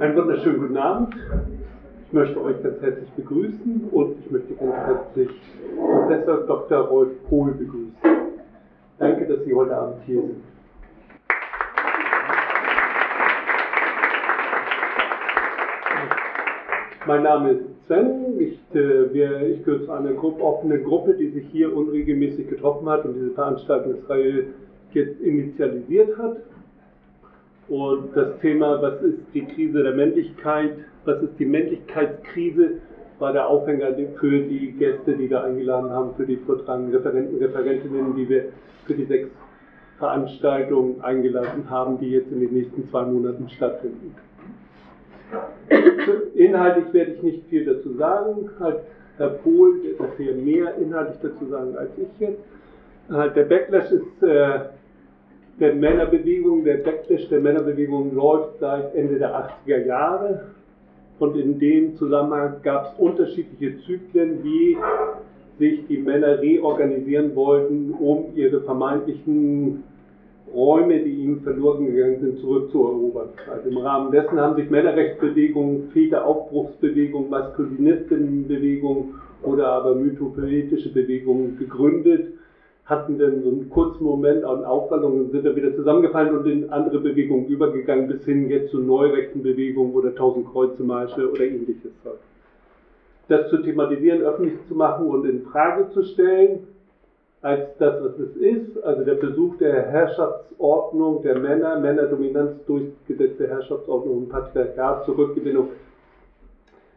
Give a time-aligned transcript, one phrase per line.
[0.00, 1.14] Einen wunderschönen guten Abend.
[2.06, 5.28] Ich möchte euch ganz herzlich begrüßen und ich möchte ganz herzlich
[5.76, 6.78] Professor Dr.
[6.86, 7.94] Rolf Pohl begrüßen.
[8.98, 10.42] Danke, dass Sie heute Abend hier sind.
[17.06, 18.40] Mein Name ist Sven.
[18.40, 23.04] Ich, äh, ich gehöre zu einer Gruppe, offenen Gruppe, die sich hier unregelmäßig getroffen hat
[23.04, 24.46] und diese Veranstaltungsreihe
[24.94, 26.38] jetzt initialisiert hat.
[27.70, 30.72] Und das Thema, was ist die Krise der Männlichkeit,
[31.04, 32.80] was ist die Männlichkeitskrise,
[33.20, 38.16] war der Aufhänger für die Gäste, die wir eingeladen haben, für die vortragenden Referenten, Referentinnen,
[38.16, 38.44] die wir
[38.86, 39.28] für die sechs
[39.98, 44.16] Veranstaltungen eingeladen haben, die jetzt in den nächsten zwei Monaten stattfinden.
[46.34, 48.50] Inhaltlich werde ich nicht viel dazu sagen.
[49.16, 52.42] Herr Pohl wird noch viel mehr inhaltlich dazu sagen als ich jetzt.
[53.10, 54.60] Halt der Backlash ist äh,
[55.60, 59.34] der Männerbewegung, der Backlash der Männerbewegung läuft seit Ende der
[59.66, 60.46] 80er Jahre.
[61.18, 64.76] Und in dem Zusammenhang gab es unterschiedliche Zyklen, wie
[65.58, 69.84] sich die Männer reorganisieren wollten, um ihre vermeintlichen
[70.54, 73.28] Räume, die ihnen verloren gegangen sind, zurückzuerobern.
[73.52, 82.39] Also im Rahmen dessen haben sich Männerrechtsbewegungen, Väteraufbruchsbewegungen, Maskulinistinnenbewegungen oder aber mythopoetische Bewegungen gegründet
[82.90, 86.98] hatten dann so einen kurzen Moment an Aufwallungen, sind dann wieder zusammengefallen und in andere
[86.98, 91.92] Bewegungen übergegangen, bis hin jetzt zu neurechten Bewegungen oder Tausend Kreuze Marsche oder ähnliches.
[93.28, 96.66] Das zu thematisieren, öffentlich zu machen und in Frage zu stellen,
[97.42, 104.18] als das, was es ist, also der Besuch der Herrschaftsordnung der Männer, Männerdominanz durchgesetzte Herrschaftsordnung
[104.18, 105.68] und Patriarchat, Zurückgewinnung,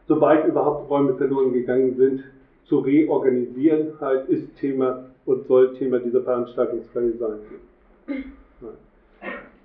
[0.07, 2.23] sobald überhaupt Räume verloren gegangen sind,
[2.65, 7.39] zu reorganisieren, halt ist Thema und soll Thema dieser Veranstaltungsreihe sein.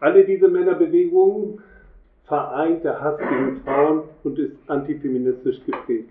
[0.01, 1.61] Alle diese Männerbewegungen
[2.27, 6.11] vereint der Hass gegen Frauen und ist antifeministisch geprägt.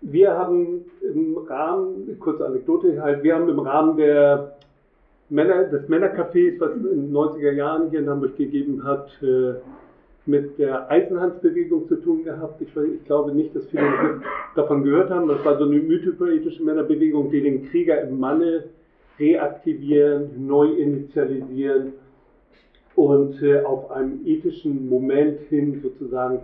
[0.00, 4.56] Wir haben im Rahmen, kurze Anekdote halt, wir haben im Rahmen der
[5.28, 9.54] Männer, des Männercafés, was in den 90er Jahren hier in Hamburg gegeben hat, äh,
[10.24, 12.62] mit der Eisenhandsbewegung zu tun gehabt.
[12.62, 14.22] Ich, ich, glaube nicht, dass viele
[14.54, 15.26] davon gehört haben.
[15.28, 18.64] Das war so eine mythopoetische Männerbewegung, die den Krieger im Manne
[19.18, 21.94] reaktivieren, neu initialisieren
[22.94, 26.38] und äh, auf einem ethischen Moment hin sozusagen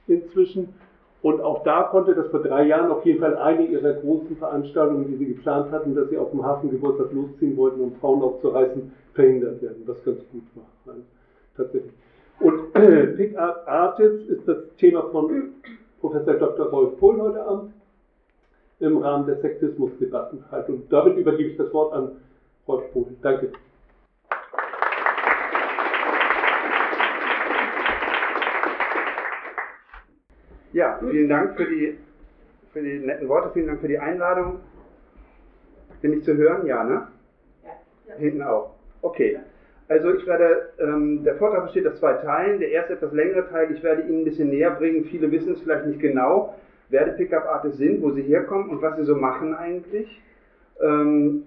[0.06, 0.74] inzwischen.
[1.22, 5.06] Und auch da konnte das vor drei Jahren auf jeden Fall eine ihrer großen Veranstaltungen,
[5.08, 9.60] die sie geplant hatten, dass sie auf dem Hafengeburtstag losziehen wollten, um Frauen aufzureißen, verhindert
[9.60, 9.82] werden.
[9.86, 10.94] Was ganz gut war.
[11.56, 11.92] Tatsächlich.
[12.40, 15.52] Und äh, Pickup Artists ist das Thema von
[16.00, 16.66] Professor Dr.
[16.70, 17.72] Rolf Pohl heute Abend
[18.80, 20.68] im Rahmen der Sexismusdebatten halt.
[20.68, 22.12] Und damit übergebe ich das Wort an
[22.66, 23.06] Rolf Pohl.
[23.22, 23.52] Danke.
[30.72, 31.98] Ja, vielen Dank für die,
[32.72, 34.60] für die netten Worte, vielen Dank für die Einladung.
[36.00, 36.64] Bin ich zu hören?
[36.66, 37.08] Ja, ne?
[37.64, 38.14] Ja.
[38.14, 38.76] Hinten auch.
[39.02, 39.40] Okay.
[39.88, 42.60] Also ich werde, ähm, der Vortrag besteht aus zwei Teilen.
[42.60, 45.04] Der erste etwas längere Teil, ich werde Ihnen ein bisschen näher bringen.
[45.06, 46.54] Viele wissen es vielleicht nicht genau
[46.90, 50.20] wer die Pickup-Artists sind, wo sie herkommen und was sie so machen eigentlich.
[50.80, 51.44] Ähm,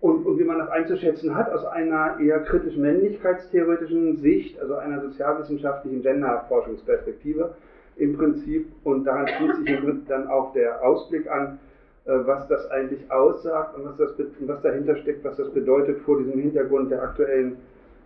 [0.00, 5.00] und, und, wie man das einzuschätzen hat aus einer eher kritisch männlichkeitstheoretischen Sicht, also einer
[5.00, 7.54] sozialwissenschaftlichen Gender-Forschungsperspektive
[7.96, 8.66] im Prinzip.
[8.84, 11.58] Und daran schließt sich dann auch der Ausblick an,
[12.04, 16.18] äh, was das eigentlich aussagt und was, das, was dahinter steckt, was das bedeutet vor
[16.18, 17.56] diesem Hintergrund der aktuellen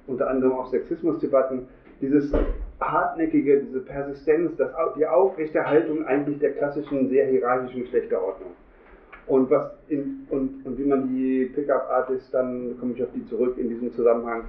[0.07, 1.69] unter anderem auch Sexismusdebatten,
[2.01, 2.33] dieses
[2.81, 8.51] hartnäckige, diese Persistenz, das, die Aufrechterhaltung eigentlich der klassischen, sehr hierarchischen Geschlechterordnung.
[9.27, 13.59] Und, was in, und, und wie man die Pickup-Artists, dann komme ich auf die zurück,
[13.59, 14.45] in diesem Zusammenhang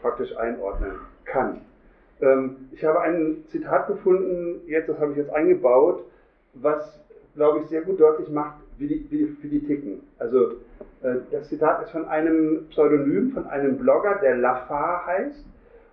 [0.00, 0.92] praktisch einordnen
[1.24, 1.60] kann.
[2.20, 6.04] Ähm, ich habe ein Zitat gefunden, jetzt, das habe ich jetzt eingebaut,
[6.54, 6.98] was,
[7.34, 10.00] glaube ich, sehr gut deutlich macht, wie die, wie, wie die ticken.
[10.18, 10.52] Also,
[11.02, 15.44] äh, das Zitat ist von einem Pseudonym, von einem Blogger, der Lafar heißt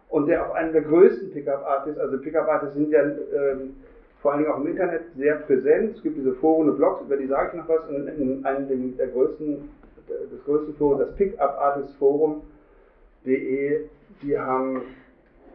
[0.09, 3.75] und der auch einen der größten Pickup-Artists, also Pickup-Artists sind ja ähm,
[4.21, 5.97] vor allen Dingen auch im Internet sehr präsent.
[5.97, 7.87] Es gibt diese Foren und Blogs, über die sage ich noch was.
[7.87, 9.69] Und in einem der größten,
[10.07, 13.81] des größten Forums, das Pickup Artist Forum.de,
[14.23, 14.81] die haben,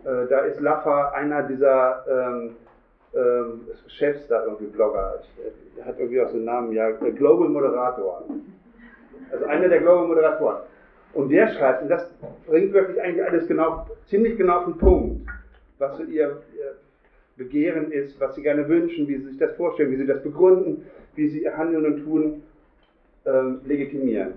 [0.04, 2.56] äh, da ist Laffa einer dieser ähm,
[3.14, 5.20] ähm, Chefs da irgendwie Blogger.
[5.76, 8.22] Der hat irgendwie auch so einen Namen, ja, Global Moderator.
[9.32, 10.58] Also einer der Global Moderatoren.
[11.12, 12.08] Und der schreibt, und das
[12.46, 15.28] bringt wirklich eigentlich alles genau, ziemlich genau auf den Punkt,
[15.78, 16.40] was so ihr,
[17.40, 20.84] Begehren ist, was sie gerne wünschen, wie sie sich das vorstellen, wie sie das begründen,
[21.14, 22.42] wie sie ihr Handeln und Tun
[23.24, 24.34] ähm, legitimieren.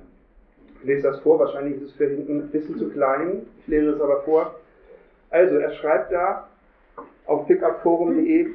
[0.79, 3.89] Ich lese das vor, wahrscheinlich ist es für hinten ein bisschen zu klein, ich lese
[3.89, 4.55] es aber vor.
[5.31, 6.47] Also, er schreibt da
[7.25, 8.47] auf pickupforum.de,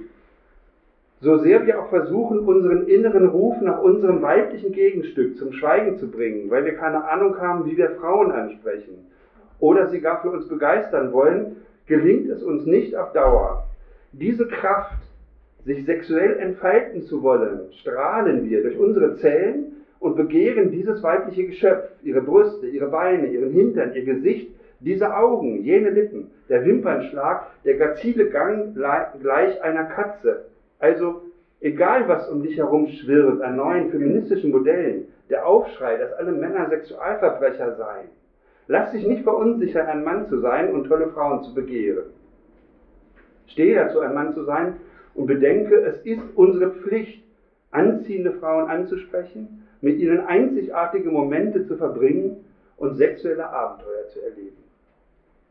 [1.20, 6.11] so sehr wir auch versuchen, unseren inneren Ruf nach unserem weiblichen Gegenstück zum Schweigen zu
[6.11, 9.06] bringen, weil wir keine Ahnung haben, wie wir Frauen ansprechen
[9.59, 11.56] oder sie gar für uns begeistern wollen,
[11.87, 13.67] gelingt es uns nicht auf Dauer.
[14.12, 14.99] Diese Kraft,
[15.65, 21.91] sich sexuell entfalten zu wollen, strahlen wir durch unsere Zellen und begehren dieses weibliche Geschöpf,
[22.03, 24.50] ihre Brüste, ihre Beine, ihren Hintern, ihr Gesicht,
[24.81, 30.44] diese Augen, jene Lippen, der Wimpernschlag, der grazile Gang gleich einer Katze.
[30.79, 31.23] Also,
[31.61, 36.69] egal was um dich herum schwirrt an neuen feministischen Modellen, der Aufschrei, dass alle Männer
[36.69, 38.09] Sexualverbrecher seien.
[38.67, 42.05] Lass dich nicht verunsichern, ein Mann zu sein und tolle Frauen zu begehren.
[43.47, 44.77] Stehe dazu, ein Mann zu sein
[45.15, 47.25] und bedenke, es ist unsere Pflicht,
[47.71, 52.45] anziehende Frauen anzusprechen, mit ihnen einzigartige Momente zu verbringen
[52.77, 54.57] und sexuelle Abenteuer zu erleben.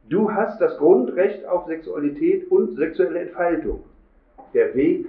[0.09, 3.83] Du hast das Grundrecht auf Sexualität und sexuelle Entfaltung.
[4.53, 5.07] Der Weg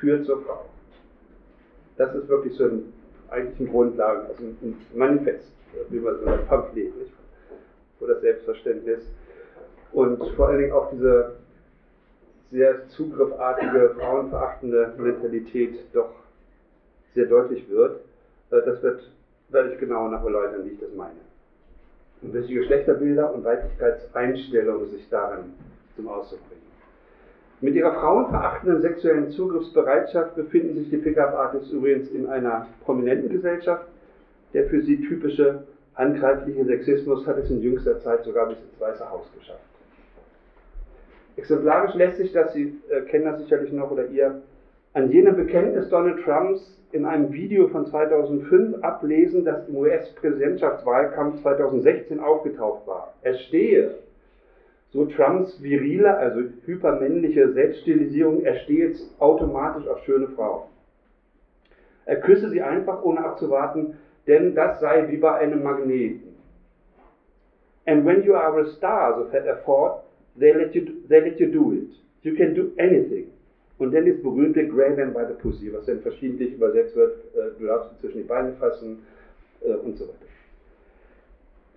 [0.00, 0.64] führt zur Frau.
[1.96, 2.92] Das ist wirklich so ein,
[3.30, 5.50] eigentlich ein Grundlagen, also ein Manifest,
[5.88, 7.12] wie man so ein Pamphlet, nicht?
[7.98, 9.00] wo das Selbstverständnis
[9.92, 11.36] und vor allen Dingen auch diese
[12.50, 16.10] sehr zugriffartige, frauenverachtende Mentalität doch
[17.14, 18.00] sehr deutlich wird.
[18.50, 19.10] Äh, das wird,
[19.48, 21.20] werde ich genau nach erläutern, wie ich das meine.
[22.22, 25.54] Und welche Geschlechterbilder und Weiblichkeitseinstellungen sich darin
[25.96, 26.65] zum Ausdruck bringen.
[27.62, 33.86] Mit ihrer frauenverachtenden sexuellen Zugriffsbereitschaft befinden sich die Pickup-Artists übrigens in einer prominenten Gesellschaft.
[34.52, 35.62] Der für sie typische
[35.94, 39.60] handgreifliche Sexismus hat es in jüngster Zeit sogar bis ins Weiße Haus geschafft.
[41.36, 44.42] Exemplarisch lässt sich das, Sie äh, kennen das sicherlich noch oder ihr,
[44.92, 52.20] an jenem Bekenntnis Donald Trumps in einem Video von 2005 ablesen, das im US-Präsidentschaftswahlkampf 2016
[52.20, 53.14] aufgetaucht war.
[53.22, 53.96] Er stehe,
[54.96, 60.62] so Trumps virile, also hypermännliche Selbststilisierung, er stehe jetzt automatisch auf schöne Frauen.
[62.06, 66.34] Er küsse sie einfach, ohne abzuwarten, denn das sei wie bei einem Magneten.
[67.86, 70.02] And when you are a star, so fährt er fort,
[70.38, 71.96] They let you, they let you do it.
[72.22, 73.30] You can do anything.
[73.78, 77.58] Und dann das berühmte Grab them by the pussy, was dann verschiedentlich übersetzt wird, äh,
[77.58, 78.98] du darfst zwischen die Beine fassen
[79.62, 80.26] äh, und so weiter.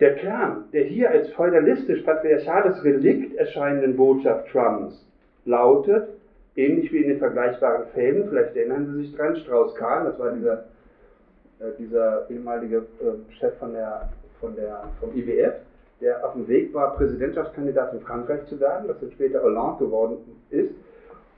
[0.00, 5.06] Der Kern der hier als feudalistisch-patriarchales Relikt erscheinenden Botschaft Trumps
[5.44, 6.08] lautet,
[6.56, 10.64] ähnlich wie in den vergleichbaren Fällen, vielleicht erinnern Sie sich dran, Strauss-Kahn, das war dieser,
[11.60, 14.08] äh, dieser ehemalige äh, Chef von der,
[14.40, 15.54] von der, vom IWF,
[16.00, 20.16] der auf dem Weg war, Präsidentschaftskandidat in Frankreich zu werden, was dann später Hollande geworden
[20.48, 20.72] ist.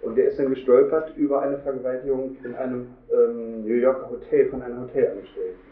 [0.03, 4.63] Und der ist dann gestolpert über eine Vergewaltigung in einem ähm, New Yorker Hotel von
[4.63, 5.72] einem Hotelangestellten.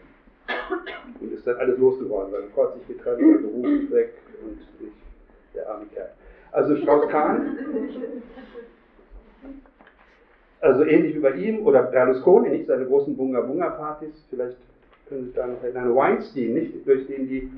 [1.19, 2.31] Und ist dann alles losgeworden.
[2.31, 4.91] Seine Frau hat sich getrennt, sein Beruf ist weg und ich,
[5.53, 6.09] der arme Kerl.
[6.51, 7.57] Also Strauss-Kahn,
[10.59, 14.57] also ähnlich wie bei ihm, oder Berlusconi, nicht seine großen Bunga-Bunga-Partys, vielleicht
[15.07, 17.51] können Sie sich da noch erinnern, Weinstein, nicht, durch den die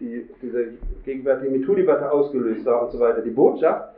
[0.00, 0.72] die diese
[1.04, 3.22] gegenwärtige MeToo-Debatte ausgelöst war und so weiter.
[3.22, 3.94] Die Botschaft,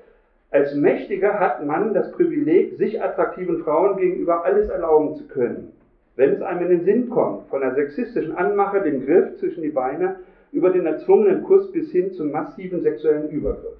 [0.50, 5.72] als Mächtiger hat man das Privileg, sich attraktiven Frauen gegenüber alles erlauben zu können.
[6.18, 9.68] Wenn es einem in den Sinn kommt, von der sexistischen Anmache, dem Griff zwischen die
[9.68, 10.16] Beine,
[10.50, 13.78] über den erzwungenen Kuss bis hin zum massiven sexuellen Übergriff.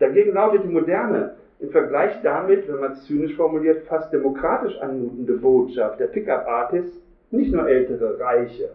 [0.00, 5.34] Dagegen lautet die moderne, im Vergleich damit, wenn man es zynisch formuliert, fast demokratisch anmutende
[5.34, 7.00] Botschaft der Pickup-Artists
[7.30, 8.70] nicht nur ältere, reiche,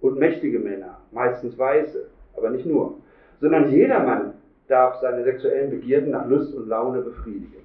[0.00, 2.06] und mächtige Männer, meistens weiße,
[2.38, 2.94] aber nicht nur.
[3.38, 4.32] sondern jedermann
[4.68, 7.64] darf seine sexuellen Begierden nach Lust und Laune befriedigen.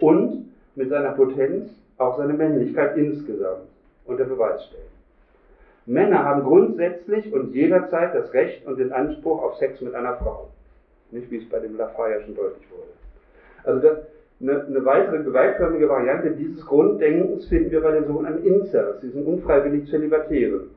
[0.00, 3.68] Und mit seiner Potenz auch seine Männlichkeit insgesamt
[4.04, 4.92] unter Beweis stellen.
[5.86, 10.48] Männer haben grundsätzlich und jederzeit das Recht und den Anspruch auf Sex mit einer Frau.
[11.10, 12.92] Nicht wie es bei dem Lafayette schon deutlich wurde.
[13.64, 13.98] Also das,
[14.40, 19.88] eine, eine, weitere gewaltförmige Variante dieses Grunddenkens finden wir bei den sogenannten Incels, diesen unfreiwillig
[19.88, 20.70] Zölibatären,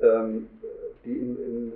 [0.00, 0.46] ähm,
[1.04, 1.72] die in, in,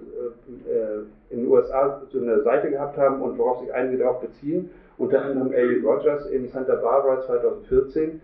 [0.68, 4.70] äh, in, den USA so eine Seite gehabt haben und worauf sich einige darauf beziehen,
[4.98, 8.20] unter anderem Elliot Rogers in Santa Barbara 2014,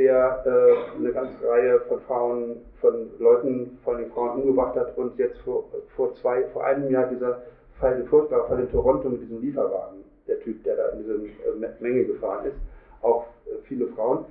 [0.00, 5.18] der äh, eine ganze Reihe von Frauen, von Leuten, von den Frauen umgebracht hat und
[5.18, 5.64] jetzt vor,
[5.94, 7.42] vor, zwei, vor einem Jahr dieser
[7.78, 11.14] Fall, der furchtbare Fall in Toronto mit diesem Lieferwagen, der Typ, der da in diese
[11.14, 12.56] äh, Menge gefahren ist,
[13.02, 14.24] auch äh, viele Frauen.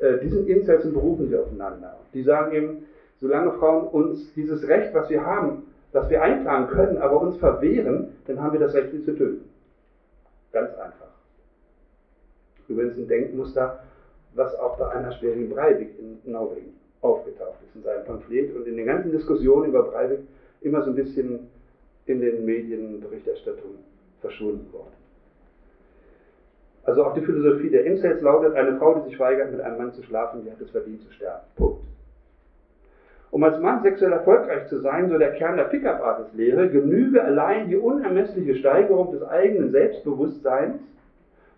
[0.00, 1.96] Äh, diesen Incels berufen sie aufeinander.
[2.12, 2.86] Die sagen eben,
[3.20, 8.16] solange Frauen uns dieses Recht, was wir haben, was wir einklagen können, aber uns verwehren,
[8.26, 9.48] dann haben wir das Recht, sie zu töten.
[10.52, 11.08] Ganz einfach.
[12.68, 13.80] Übrigens ein Denkmuster,
[14.34, 18.86] was auch bei Anna Schwering-Breivik in Norwegen aufgetaucht ist in seinem Pamphlet und in den
[18.86, 20.20] ganzen Diskussionen über Breivik
[20.60, 21.48] immer so ein bisschen
[22.06, 23.78] in den Medienberichterstattungen
[24.20, 24.92] verschwunden worden.
[26.84, 29.92] Also auch die Philosophie der Incels lautet, eine Frau, die sich weigert, mit einem Mann
[29.92, 31.44] zu schlafen, die hat es verdient zu sterben.
[31.56, 31.84] Punkt.
[33.30, 37.76] Um als Mann sexuell erfolgreich zu sein, so der Kern der Pickup-Artist-Lehre, genüge allein die
[37.76, 40.80] unermessliche Steigerung des eigenen Selbstbewusstseins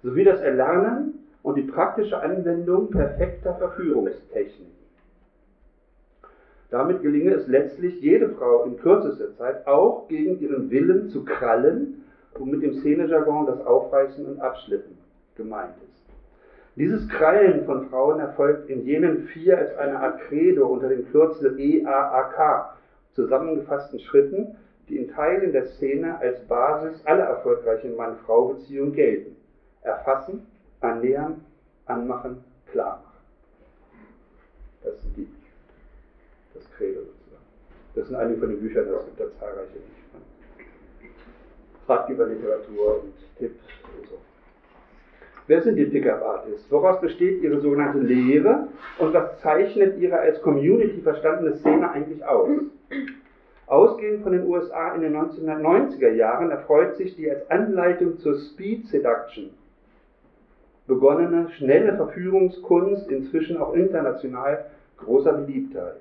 [0.02, 4.72] sowie das Erlernen und die praktische Anwendung perfekter Verführungstechniken.
[6.70, 12.04] Damit gelinge es letztlich, jede Frau in kürzester Zeit auch gegen ihren Willen zu krallen
[12.38, 14.96] und mit dem Szenejargon das Aufreißen und Abschlippen
[15.36, 16.02] gemeint ist.
[16.76, 21.58] Dieses Krallen von Frauen erfolgt in jenen vier als eine Art Credo unter dem Kürzel
[21.58, 22.78] EAAK
[23.12, 24.56] zusammengefassten Schritten,
[24.88, 29.36] die in Teilen der Szene als Basis aller erfolgreichen Mann-Frau-Beziehungen gelten.
[29.82, 30.46] Erfassen,
[30.82, 31.44] annähern,
[31.86, 33.12] anmachen, klar machen.
[34.84, 35.28] Das sind die,
[36.54, 37.44] das Credo sozusagen.
[37.94, 39.78] Das sind einige von den Büchern, es gibt da zahlreiche
[41.88, 43.60] Ratgeberliteratur und Tipps
[43.98, 44.18] und so.
[45.48, 46.70] Wer sind die Pickup-Artists?
[46.70, 52.48] Woraus besteht ihre sogenannte Lehre und was zeichnet ihre als Community verstandene Szene eigentlich aus?
[53.66, 58.86] Ausgehend von den USA in den 1990er Jahren erfreut sich die als Anleitung zur Speed
[58.86, 59.50] Seduction
[60.94, 64.66] begonnene schnelle Verführungskunst inzwischen auch international
[64.98, 66.00] großer Beliebtheit.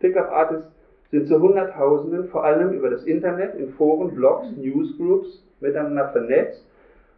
[0.00, 0.70] Pickup-Artists
[1.10, 6.64] sind zu Hunderttausenden vor allem über das Internet in Foren, Blogs, Newsgroups miteinander vernetzt,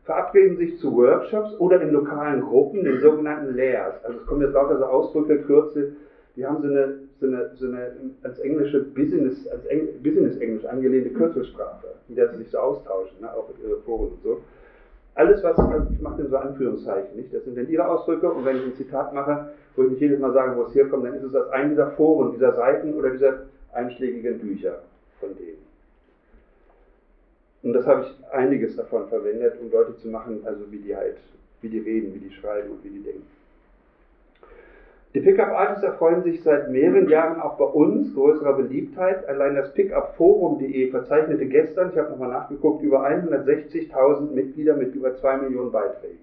[0.05, 4.03] verabreden sich zu Workshops oder in lokalen Gruppen, den sogenannten Layers.
[4.05, 5.97] Also es kommen jetzt lauter so Ausdrücke, Kürzel,
[6.37, 11.11] die haben so eine, so eine, so eine als englische Business, als Eng, Business-Englisch angelehnte
[11.11, 14.41] Kürzelsprache, in der sie sich so austauschen, ne, auch in Foren und so.
[15.15, 15.57] Alles, was
[15.91, 17.35] ich mache, in so Anführungszeichen, nicht?
[17.35, 20.21] Das sind dann ihre Ausdrücke und wenn ich ein Zitat mache, wo ich nicht jedes
[20.21, 23.11] Mal sage, wo es herkommt, dann ist es aus einem dieser Foren, dieser Seiten oder
[23.11, 24.83] dieser einschlägigen Bücher
[25.21, 25.59] von denen.
[27.63, 31.17] Und das habe ich einiges davon verwendet, um Leute zu machen, also wie die halt,
[31.61, 33.38] wie die reden, wie die schreiben und wie die denken.
[35.15, 39.27] Die Pickup-Artists erfreuen sich seit mehreren Jahren auch bei uns größerer Beliebtheit.
[39.27, 45.39] Allein das pickupforum.de verzeichnete gestern, ich habe nochmal nachgeguckt, über 160.000 Mitglieder mit über 2
[45.39, 46.19] Millionen Beiträgen.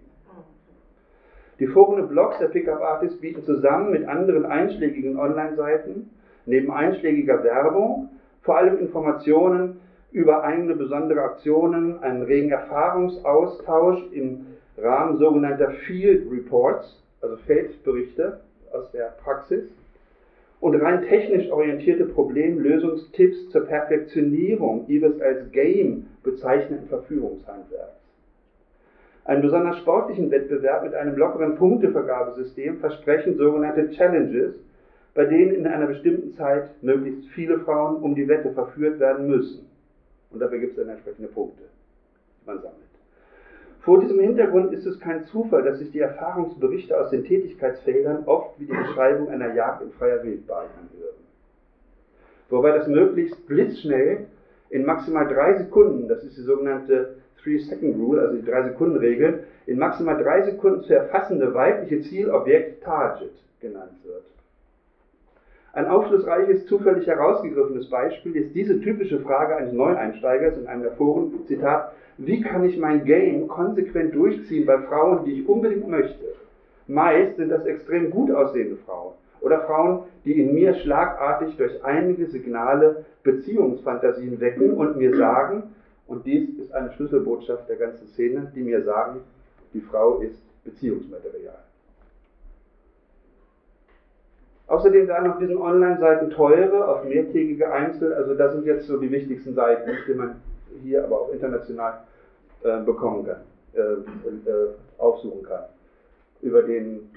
[1.59, 6.09] Die Foren und Blogs der Pickup-Artists bieten zusammen mit anderen einschlägigen Online-Seiten
[6.45, 8.09] neben einschlägiger Werbung
[8.41, 9.79] vor allem Informationen
[10.11, 14.45] über eigene besondere Aktionen, einen regen Erfahrungsaustausch im
[14.77, 18.41] Rahmen sogenannter Field Reports, also Feldberichte,
[18.73, 19.63] aus der Praxis
[20.59, 28.01] und rein technisch orientierte Problemlösungstipps zur Perfektionierung ihres als Game bezeichneten Verführungshandwerks.
[29.25, 34.53] Einen besonders sportlichen Wettbewerb mit einem lockeren Punktevergabesystem versprechen sogenannte Challenges,
[35.15, 39.67] bei denen in einer bestimmten Zeit möglichst viele Frauen um die Wette verführt werden müssen.
[40.31, 41.63] Und dafür gibt es dann entsprechende Punkte,
[42.41, 42.94] die man sammelt.
[43.85, 48.59] Vor diesem Hintergrund ist es kein Zufall, dass sich die Erfahrungsberichte aus den Tätigkeitsfeldern oft
[48.59, 51.15] wie die Beschreibung einer Jagd in freier Wildbahn anhören.
[52.49, 54.25] Wobei das möglichst blitzschnell
[54.71, 60.41] in maximal drei Sekunden, das ist die sogenannte Three-Second-Rule, also die Drei-Sekunden-Regel, in maximal drei
[60.41, 64.23] Sekunden zu erfassende weibliche Zielobjekt Target genannt wird.
[65.75, 71.45] Ein aufschlussreiches, zufällig herausgegriffenes Beispiel ist diese typische Frage eines Neueinsteigers in einem der Foren,
[71.47, 76.23] Zitat, wie kann ich mein Game konsequent durchziehen bei Frauen, die ich unbedingt möchte?
[76.87, 82.25] Meist sind das extrem gut aussehende Frauen oder Frauen, die in mir schlagartig durch einige
[82.27, 85.63] Signale Beziehungsfantasien wecken und mir sagen,
[86.07, 89.21] Und dies ist eine Schlüsselbotschaft der ganzen Szene, die mir sagen,
[89.73, 91.63] die Frau ist Beziehungsmaterial.
[94.67, 99.11] Außerdem werden auf diesen Online-Seiten teure, auf mehrtägige Einzel, also das sind jetzt so die
[99.11, 100.41] wichtigsten Seiten, die man
[100.83, 102.01] hier aber auch international
[102.63, 103.41] äh, bekommen kann,
[103.75, 105.65] äh, äh, aufsuchen kann.
[106.41, 107.11] Über den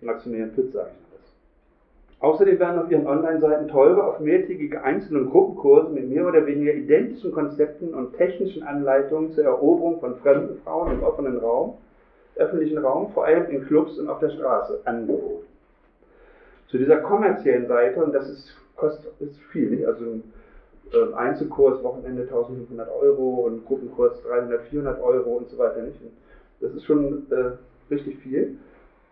[0.00, 2.20] Maximilian Pütz sage ich das.
[2.20, 6.72] Außerdem werden auf ihren Online-Seiten teure, auf mehrtägige Einzel- und Gruppenkurse mit mehr oder weniger
[6.72, 11.74] identischen Konzepten und technischen Anleitungen zur Eroberung von fremden Frauen im offenen Raum,
[12.36, 15.53] öffentlichen Raum, vor allem in Clubs und auf der Straße, angeboten
[16.74, 19.86] zu dieser kommerziellen Seite, und das ist, kostet ist viel, nicht?
[19.86, 20.22] also ein
[20.92, 25.82] äh, Einzelkurs, Wochenende 1500 Euro und Gruppenkurs 300, 400 Euro und so weiter.
[25.82, 26.00] Nicht?
[26.60, 28.56] Das ist schon äh, richtig viel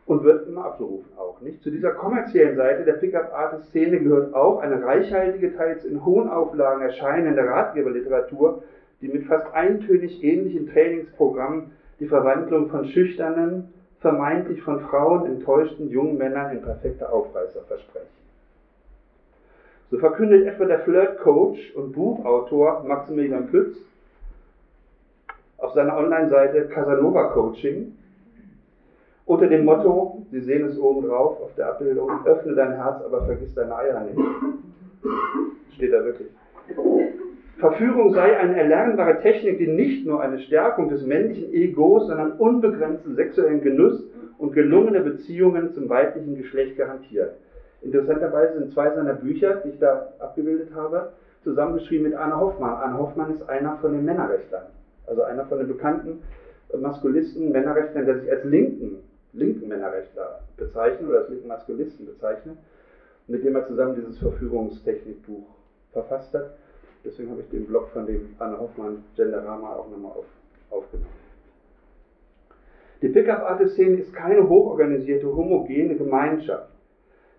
[0.07, 1.41] und wird immer abgerufen auch.
[1.41, 1.63] Nicht?
[1.63, 7.45] Zu dieser kommerziellen Seite der Pickup-Artist-Szene gehört auch eine reichhaltige, teils in hohen Auflagen erscheinende
[7.45, 8.65] Ratgeberliteratur,
[9.01, 13.73] die mit fast eintönig ähnlichen Trainingsprogrammen die Verwandlung von schüchternen,
[14.03, 18.23] vermeintlich von Frauen enttäuschten jungen Männern in perfekte Aufreißer versprechen.
[19.91, 23.77] So verkündet etwa der Flirt-Coach und Buchautor Maximilian Pütz
[25.59, 27.97] auf seiner Online-Seite Casanova Coaching
[29.25, 33.25] unter dem Motto, Sie sehen es oben drauf auf der Abbildung, öffne dein Herz, aber
[33.25, 34.19] vergiss deine Eier nicht.
[35.75, 36.29] Steht da wirklich.
[37.63, 43.15] Verführung sei eine erlernbare Technik, die nicht nur eine Stärkung des männlichen Egos, sondern unbegrenzten
[43.15, 44.03] sexuellen Genuss
[44.39, 47.37] und gelungene Beziehungen zum weiblichen Geschlecht garantiert.
[47.81, 51.13] Interessanterweise sind zwei seiner Bücher, die ich da abgebildet habe,
[51.45, 52.83] zusammengeschrieben mit Anna Hoffmann.
[52.83, 54.67] Anna Hoffmann ist einer von den Männerrechtlern,
[55.07, 56.19] also einer von den bekannten
[56.77, 59.05] Maskulisten, Männerrechtlern, der sich als linken,
[59.35, 62.57] linken Männerrechtler bezeichnet oder als linken Maskulisten bezeichnet,
[63.29, 65.47] mit dem er zusammen dieses Verführungstechnikbuch
[65.93, 66.51] verfasst hat.
[67.05, 70.25] Deswegen habe ich den Blog von dem Anne Hoffmann Genderama auch nochmal auf,
[70.71, 71.23] aufgenommen.
[73.03, 76.69] Die Pickup-Artist-Szene ist keine hochorganisierte, homogene Gemeinschaft.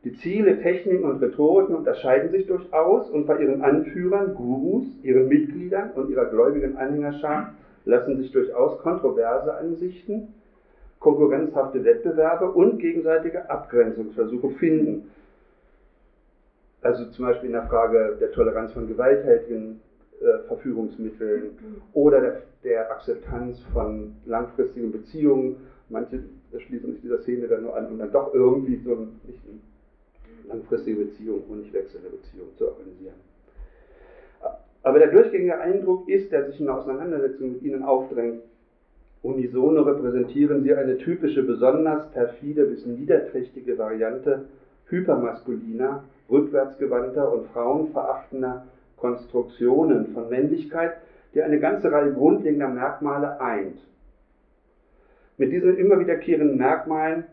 [0.03, 5.91] Die Ziele, Techniken und Rhetoriken unterscheiden sich durchaus und bei ihren Anführern, Gurus, ihren Mitgliedern
[5.91, 7.53] und ihrer gläubigen Anhängerschar
[7.85, 10.33] lassen sich durchaus kontroverse Ansichten,
[10.99, 15.09] konkurrenzhafte Wettbewerbe und gegenseitige Abgrenzungsversuche finden,
[16.83, 19.81] also zum Beispiel in der Frage der Toleranz von gewalttätigen
[20.21, 21.57] äh, Verfügungsmitteln
[21.93, 25.57] oder der, der, Akzeptanz von langfristigen Beziehungen.
[25.89, 26.23] Manche
[26.57, 31.05] schließen sich dieser Szene dann nur an, um dann doch irgendwie so ein, eine langfristige
[31.05, 33.15] Beziehung und nicht wechselnde Beziehung zu organisieren.
[34.83, 38.43] Aber der durchgängige Eindruck ist, der sich in der Auseinandersetzung mit ihnen aufdrängt,
[39.21, 44.45] unisono repräsentieren sie eine typische, besonders perfide bis niederträchtige Variante
[44.87, 48.65] hypermaskuliner rückwärtsgewandter und frauenverachtender
[48.97, 50.93] Konstruktionen von Männlichkeit,
[51.33, 53.77] die eine ganze Reihe grundlegender Merkmale eint.
[55.37, 57.25] Mit diesen immer wiederkehrenden Merkmalen,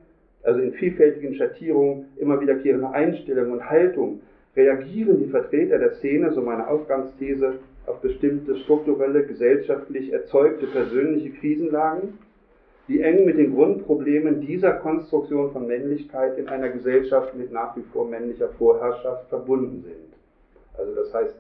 [0.43, 4.23] also in vielfältigen Schattierungen, immer wiederkehrende Einstellungen und Haltungen,
[4.57, 7.55] reagieren die Vertreter der Szene, so meine Ausgangsthese,
[7.87, 12.19] auf bestimmte strukturelle, gesellschaftlich erzeugte persönliche Krisenlagen
[12.91, 17.83] die eng mit den Grundproblemen dieser Konstruktion von Männlichkeit in einer Gesellschaft mit nach wie
[17.93, 20.13] vor männlicher Vorherrschaft verbunden sind.
[20.77, 21.37] Also das heißt,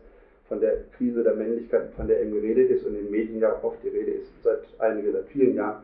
[0.47, 3.53] von der Krise der Männlichkeit, von der eben geredet ist und in den Medien ja
[3.53, 5.83] auch oft die Rede ist, seit einigen, seit vielen Jahren,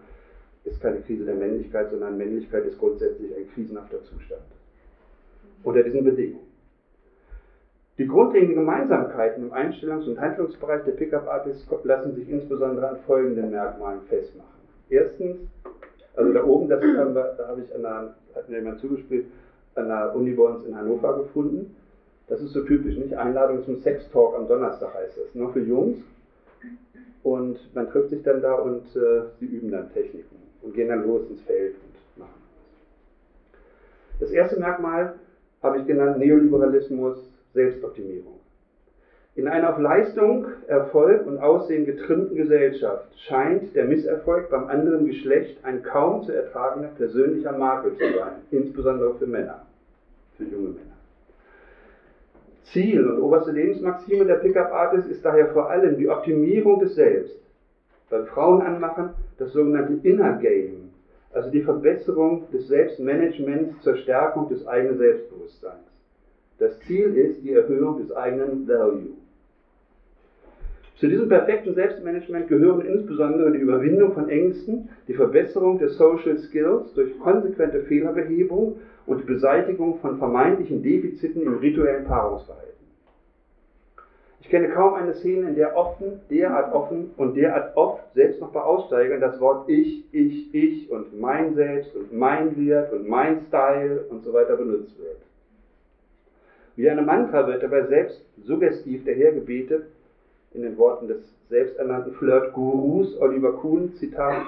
[0.64, 4.42] ist keine Krise der Männlichkeit, sondern Männlichkeit ist grundsätzlich ein krisenhafter Zustand.
[5.64, 6.46] Unter diesen Bedingungen.
[7.98, 14.02] Die grundlegenden Gemeinsamkeiten im Einstellungs- und Handlungsbereich der Pickup-Artists lassen sich insbesondere an folgenden Merkmalen
[14.02, 14.56] festmachen.
[14.88, 15.38] Erstens,
[16.16, 19.26] also da oben, das wir, da habe ich an der, hat mir jemand zugespielt,
[19.74, 21.76] an der Uni bei uns in Hannover gefunden.
[22.28, 23.14] Das ist so typisch, nicht?
[23.14, 25.98] Einladung zum Sex-Talk am Donnerstag heißt es, nur für Jungs.
[27.22, 31.06] Und man trifft sich dann da und äh, sie üben dann Techniken und gehen dann
[31.06, 32.40] los ins Feld und machen
[34.20, 34.28] das.
[34.28, 35.14] Das erste Merkmal
[35.62, 37.18] habe ich genannt Neoliberalismus,
[37.52, 38.35] Selbstoptimierung.
[39.36, 45.62] In einer auf Leistung, Erfolg und Aussehen getrimmten Gesellschaft scheint der Misserfolg beim anderen Geschlecht
[45.62, 49.66] ein kaum zu ertragender persönlicher Makel zu sein, insbesondere für Männer,
[50.38, 50.96] für junge Männer.
[52.72, 57.38] Ziel und oberste Lebensmaxime der Pickup-Artist ist daher vor allem die Optimierung des Selbst.
[58.08, 60.92] Beim Frauen anmachen das sogenannte Inner Game,
[61.34, 65.84] also die Verbesserung des Selbstmanagements zur Stärkung des eigenen Selbstbewusstseins.
[66.58, 69.10] Das Ziel ist die Erhöhung des eigenen Value.
[70.96, 76.94] Zu diesem perfekten Selbstmanagement gehören insbesondere die Überwindung von Ängsten, die Verbesserung der Social Skills
[76.94, 82.66] durch konsequente Fehlerbehebung und die Beseitigung von vermeintlichen Defiziten im rituellen Paarungsverhalten.
[84.40, 88.52] Ich kenne kaum eine Szene, in der offen, derart offen und derart oft, selbst noch
[88.52, 93.40] bei Aussteigern, das Wort ich, ich, ich und mein Selbst und mein Wert und mein
[93.48, 95.18] Style und so weiter benutzt wird.
[96.76, 99.86] Wie eine Mantra wird dabei selbst suggestiv dahergebetet,
[100.56, 104.46] in den Worten des selbsternannten Flirt-Gurus Oliver Kuhn, Zitat,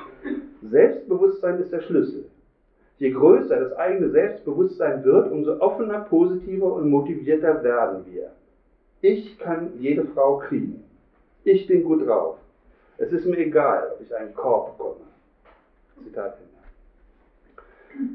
[0.63, 2.25] Selbstbewusstsein ist der Schlüssel.
[2.97, 8.31] Je größer das eigene Selbstbewusstsein wird, umso offener, positiver und motivierter werden wir.
[9.03, 10.83] Ich kann jede Frau kriegen.
[11.45, 12.39] Ich bin gut drauf.
[12.97, 14.97] Es ist mir egal, ob ich einen Korb bekomme.
[16.03, 16.49] Zitat Ende.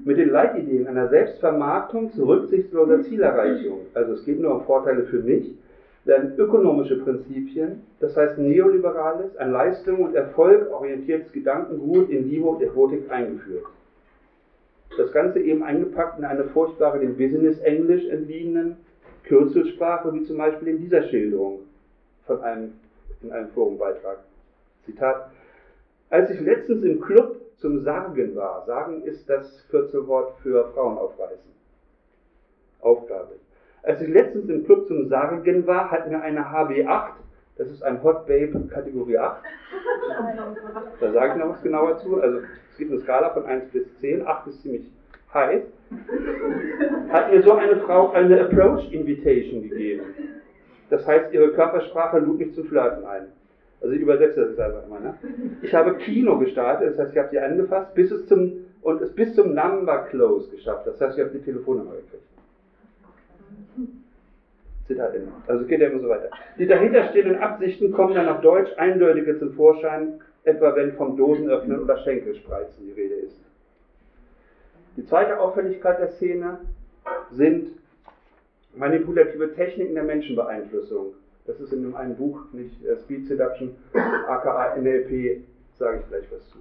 [0.04, 5.20] Mit den Leitideen einer Selbstvermarktung zu rücksichtsloser Zielerreichung, also es geht nur um Vorteile für
[5.20, 5.56] mich,
[6.06, 12.62] werden ökonomische Prinzipien, das heißt neoliberales, an Leistung und Erfolg orientiertes Gedankengut in Liebe und
[12.62, 13.66] Erotik eingeführt.
[14.98, 18.78] Das Ganze eben eingepackt in eine furchtbare dem Business-Englisch entliehenen
[19.24, 21.62] Kürzelsprache, wie zum Beispiel in dieser Schilderung
[22.28, 22.74] von einem,
[23.22, 24.20] in einem Forumbeitrag.
[24.86, 25.32] Zitat.
[26.10, 31.54] Als ich letztens im Club zum Sargen war, Sagen ist das Kürzelwort für Frauen aufreißen.
[32.82, 33.36] Aufgabe.
[33.84, 37.12] Als ich letztens im Club zum Sargen war, hat mir eine HB8,
[37.58, 39.44] das ist ein Hot Babe Kategorie 8,
[41.02, 42.40] da sage ich noch was genauer zu, also
[42.72, 44.90] es gibt eine Skala von 1 bis 10, 8 ist ziemlich
[45.34, 45.64] heiß,
[47.10, 50.04] hat mir so eine Frau eine Approach Invitation gegeben.
[50.90, 53.28] Das heißt, ihre Körpersprache lud mich zum Flirten ein.
[53.82, 55.00] Also ich übersetze das jetzt einfach immer.
[55.00, 55.16] Ne?
[55.62, 59.14] Ich habe Kino gestartet, das heißt, ich habe sie angefasst, bis es zum, und es
[59.14, 60.88] bis zum Number Close geschafft.
[60.88, 62.24] Das heißt, ich habe die Telefonnummer gekriegt.
[64.88, 65.32] Zitat Ende.
[65.48, 66.30] Also geht ja immer so weiter.
[66.58, 71.98] Die dahinterstehenden Absichten kommen dann auf Deutsch eindeutiger zum Vorschein, etwa wenn vom Dosenöffnen oder
[72.00, 73.40] Schenkelspreizen die Rede ist.
[74.98, 76.60] Die zweite Auffälligkeit der Szene
[77.32, 77.70] sind
[78.76, 81.14] manipulative Techniken der Menschenbeeinflussung.
[81.46, 85.42] Das ist in einem Buch, nicht äh, Speed Seduction, aka NLP,
[85.78, 86.60] sage ich gleich was zu.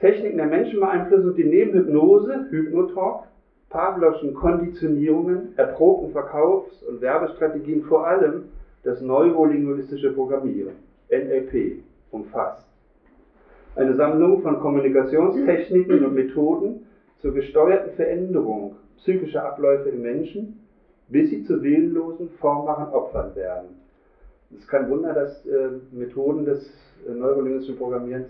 [0.00, 3.24] Techniken der Menschenbeeinflussung, die neben Hypnose, Hypnotalk,
[3.70, 8.46] Pavloschen Konditionierungen, erprobten Verkaufs- und Werbestrategien vor allem
[8.82, 10.74] das neurolinguistische Programmieren,
[11.08, 12.66] NLP, umfasst.
[13.76, 16.86] Eine Sammlung von Kommunikationstechniken und Methoden
[17.20, 20.66] zur gesteuerten Veränderung psychischer Abläufe im Menschen,
[21.08, 23.68] bis sie zu willenlosen, formbaren Opfern werden.
[24.50, 26.68] Es ist kein Wunder, dass äh, Methoden des
[27.08, 28.26] äh, neurolinguistischen Programmierens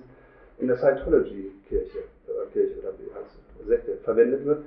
[0.58, 4.64] in der Scientology-Kirche äh, Kirche oder als Sekte verwendet wird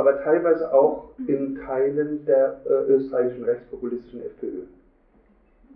[0.00, 4.62] aber teilweise auch in Teilen der äh, österreichischen rechtspopulistischen FPÖ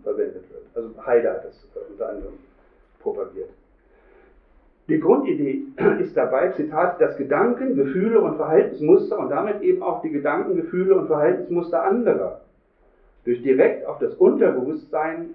[0.03, 0.63] verwendet wird.
[0.73, 2.33] Also Heide hat das unter anderem
[2.99, 3.49] propagiert.
[4.87, 5.63] Die Grundidee
[6.01, 10.95] ist dabei, Zitat, dass Gedanken, Gefühle und Verhaltensmuster und damit eben auch die Gedanken, Gefühle
[10.95, 12.41] und Verhaltensmuster anderer
[13.25, 15.31] durch direkt auf das Unterbewusstsein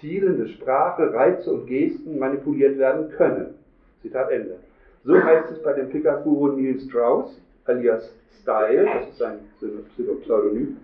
[0.00, 3.54] zielende Sprache, Reize und Gesten manipuliert werden können.
[4.02, 4.56] Zitat Ende.
[5.04, 9.38] So heißt es bei dem Pickup-Guru Neil Strauss, alias Style, das ist sein
[10.24, 10.78] Pseudonym,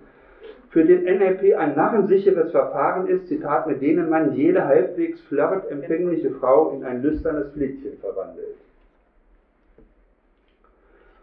[0.70, 6.70] für den NLP ein narrensicheres Verfahren ist, Zitat, mit denen man jede halbwegs flirtempfängliche Frau
[6.70, 8.56] in ein lüsternes Flittchen verwandelt.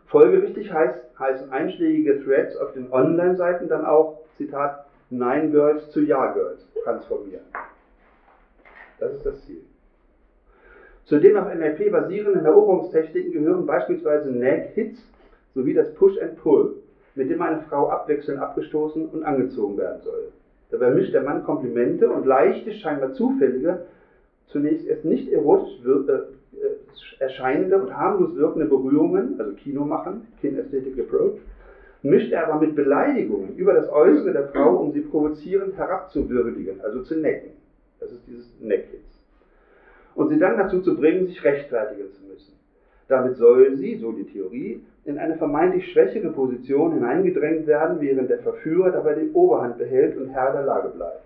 [0.08, 6.32] Folgerichtig heißt, heißen einschlägige Threads auf den Online-Seiten dann auch, Zitat, Nine Girls zu Ja
[6.34, 7.44] Girls transformieren.
[9.00, 9.62] Das ist das Ziel.
[11.06, 15.00] Zu den auf NLP basierenden Eroberungstechniken gehören beispielsweise Nag-Hits,
[15.56, 16.76] sowie das Push and Pull,
[17.16, 20.32] mit dem eine Frau abwechselnd abgestoßen und angezogen werden soll.
[20.70, 23.86] Dabei mischt der Mann Komplimente und leichte, scheinbar zufällige,
[24.48, 26.24] zunächst erst nicht erotisch äh, äh,
[27.20, 31.40] erscheinende und harmlos wirkende Berührungen, also Kino machen, Kinästhetic Approach,
[32.02, 37.02] mischt er aber mit Beleidigungen über das Äußere der Frau, um sie provozierend herabzuwürdigen, also
[37.04, 37.52] zu necken.
[38.00, 39.04] Das ist dieses Neckhits.
[40.14, 42.54] Und sie dann dazu zu bringen, sich rechtfertigen zu müssen.
[43.08, 48.40] Damit soll sie, so die Theorie, in eine vermeintlich schwächere Position hineingedrängt werden, während der
[48.40, 51.22] Verführer dabei die Oberhand behält und Herr der Lage bleibt.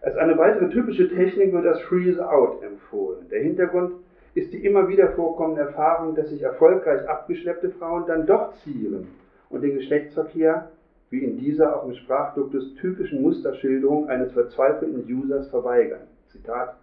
[0.00, 3.26] Als eine weitere typische Technik wird das Freeze Out empfohlen.
[3.30, 3.94] Der Hintergrund
[4.34, 9.08] ist die immer wieder vorkommende Erfahrung, dass sich erfolgreich abgeschleppte Frauen dann doch zieren
[9.48, 10.70] und den Geschlechtsverkehr,
[11.10, 16.02] wie in dieser auch im Sprachduktus typischen Musterschilderung eines verzweifelten Users verweigern.
[16.30, 16.76] Zitat,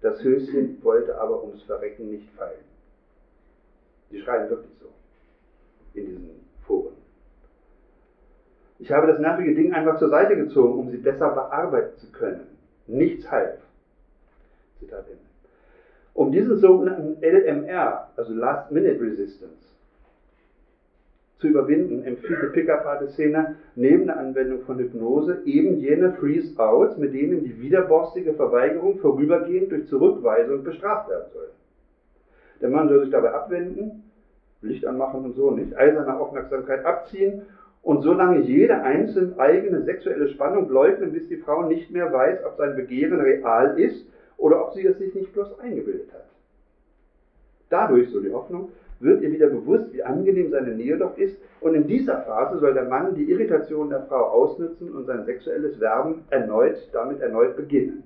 [0.00, 2.67] das Höschen wollte aber ums Verrecken nicht fallen.
[4.10, 4.86] Die schreiben wirklich so
[5.94, 6.30] in diesen
[6.66, 6.94] Foren.
[8.78, 12.46] Ich habe das nervige Ding einfach zur Seite gezogen, um sie besser bearbeiten zu können.
[12.86, 13.58] Nichts half.
[14.78, 15.18] Zitat Ende.
[16.14, 19.68] Um diesen sogenannten LMR, also Last Minute Resistance,
[21.38, 27.44] zu überwinden, empfiehlt die Pickup-Szene neben der Anwendung von Hypnose eben jene Freeze-Outs, mit denen
[27.44, 31.50] die widerborstige Verweigerung vorübergehend durch Zurückweisung bestraft werden soll.
[32.60, 34.04] Der Mann soll sich dabei abwenden,
[34.60, 37.42] Licht anmachen und so nicht, all seine Aufmerksamkeit abziehen
[37.82, 42.56] und solange jede einzelne eigene sexuelle Spannung leugnen, bis die Frau nicht mehr weiß, ob
[42.56, 44.04] sein Begehren real ist
[44.36, 46.24] oder ob sie es sich nicht bloß eingebildet hat.
[47.70, 51.74] Dadurch, so die Hoffnung, wird ihr wieder bewusst, wie angenehm seine Nähe doch ist, und
[51.74, 56.24] in dieser Phase soll der Mann die Irritation der Frau ausnutzen und sein sexuelles Werben
[56.30, 58.04] erneut, damit erneut beginnen.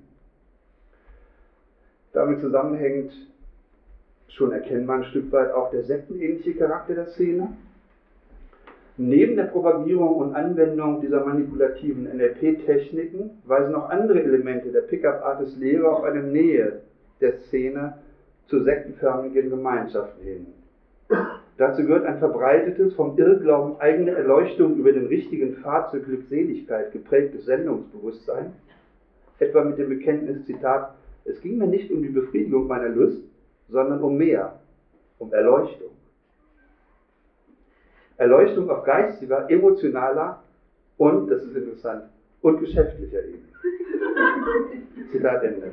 [2.13, 3.11] Damit zusammenhängt
[4.33, 7.49] schon erkennbar ein Stück weit auch der sektenähnliche Charakter der Szene.
[8.97, 16.03] Neben der Propagierung und Anwendung dieser manipulativen NLP-Techniken weisen noch andere Elemente der Pickup-Artist-Lehre auf
[16.03, 16.81] eine Nähe
[17.21, 17.97] der Szene
[18.47, 20.47] zu sektenförmigen Gemeinschaften hin.
[21.57, 27.45] Dazu gehört ein verbreitetes, vom Irrglauben eigene Erleuchtung über den richtigen Pfad zur Glückseligkeit geprägtes
[27.45, 28.53] Sendungsbewusstsein,
[29.39, 33.21] etwa mit dem Bekenntnis, Zitat, es ging mir nicht um die Befriedigung meiner Lust,
[33.69, 34.59] sondern um mehr,
[35.19, 35.91] um Erleuchtung.
[38.17, 40.43] Erleuchtung auf geistiger, emotionaler
[40.97, 42.03] und, das ist interessant,
[42.41, 43.43] und geschäftlicher Ebene.
[45.11, 45.71] Zitat Ende.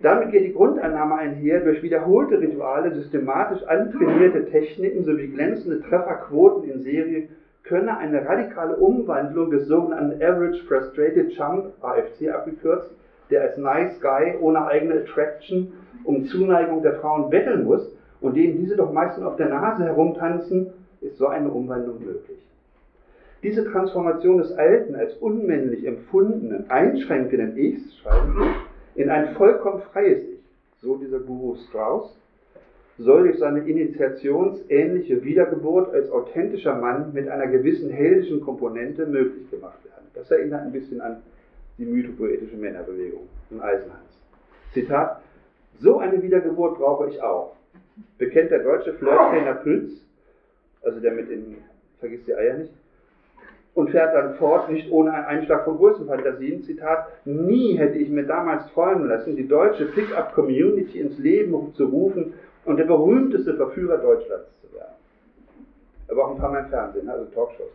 [0.00, 6.82] Damit geht die Grundannahme einher, durch wiederholte Rituale, systematisch antrainierte Techniken sowie glänzende Trefferquoten in
[6.82, 7.28] Serie
[7.64, 12.90] könne eine radikale Umwandlung des sogenannten Average Frustrated Chump, AFC abgekürzt,
[13.30, 15.72] der als Nice Guy ohne eigene Attraction
[16.04, 20.72] um Zuneigung der Frauen betteln muss und denen diese doch meistens auf der Nase herumtanzen,
[21.00, 22.38] ist so eine Umwandlung möglich.
[23.42, 28.54] Diese Transformation des alten, als unmännlich empfundenen, einschränkenden Ichs, schreiben wir,
[28.96, 30.40] in ein vollkommen freies Ich,
[30.82, 32.14] so dieser Guru Strauss,
[32.98, 39.82] soll durch seine initiationsähnliche Wiedergeburt als authentischer Mann mit einer gewissen heldischen Komponente möglich gemacht
[39.84, 40.06] werden.
[40.14, 41.22] Das erinnert ein bisschen an
[41.78, 44.22] die mythopoetische Männerbewegung im Eisenhans.
[44.74, 45.22] Zitat,
[45.80, 47.56] so eine Wiedergeburt brauche ich auch,
[48.18, 49.92] bekennt der deutsche Flirttrainer Pütz,
[50.82, 51.56] also der mit den,
[51.98, 52.72] vergiss die Eier nicht,
[53.74, 56.64] und fährt dann fort, nicht ohne einen Einschlag von Größenfantasien.
[56.64, 62.34] Zitat, nie hätte ich mir damals träumen lassen, die deutsche Pickup-Community ins Leben zu rufen
[62.64, 64.94] und der berühmteste Verführer Deutschlands zu werden.
[66.08, 67.70] Aber auch ein paar Mal im Fernsehen, also Talkshows.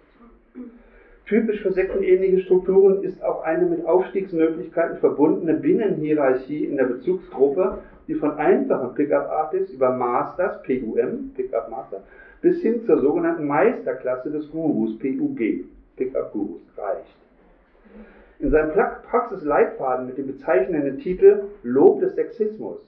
[1.28, 8.16] Typisch für sektenähnliche Strukturen ist auch eine mit Aufstiegsmöglichkeiten verbundene Binnenhierarchie in der Bezugsgruppe, die
[8.16, 12.04] von einfachen Pickup-Artists über Masters, PUM, Pickup Master,
[12.42, 15.66] bis hin zur sogenannten Meisterklasse des Gurus, PUG,
[15.98, 17.16] Pickup-Gurus, reicht.
[18.40, 18.72] In seinem
[19.10, 22.80] Praxisleitfaden mit dem bezeichnenden Titel Lob des Sexismus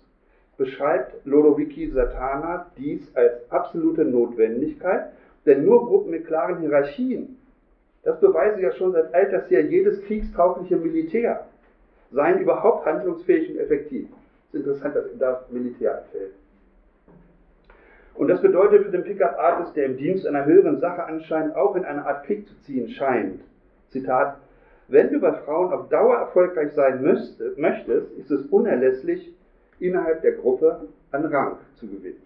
[0.57, 5.11] beschreibt Lodowiki Satana dies als absolute Notwendigkeit,
[5.45, 7.37] denn nur Gruppen mit klaren Hierarchien
[8.07, 11.45] das beweise ja schon seit alters her jedes kriegstaugliche Militär,
[12.09, 14.07] seien überhaupt handlungsfähig und effektiv.
[14.49, 16.33] Es ist interessant, dass ihm da Militär einfällt.
[18.15, 21.85] Und das bedeutet für den Pickup-Artist, der im Dienst einer höheren Sache anscheinend auch in
[21.85, 23.41] eine Art Krieg zu ziehen scheint,
[23.89, 24.37] Zitat,
[24.87, 29.33] wenn du bei Frauen auf Dauer erfolgreich sein müsste, möchtest, ist es unerlässlich,
[29.79, 32.21] innerhalb der Gruppe an Rang zu gewinnen.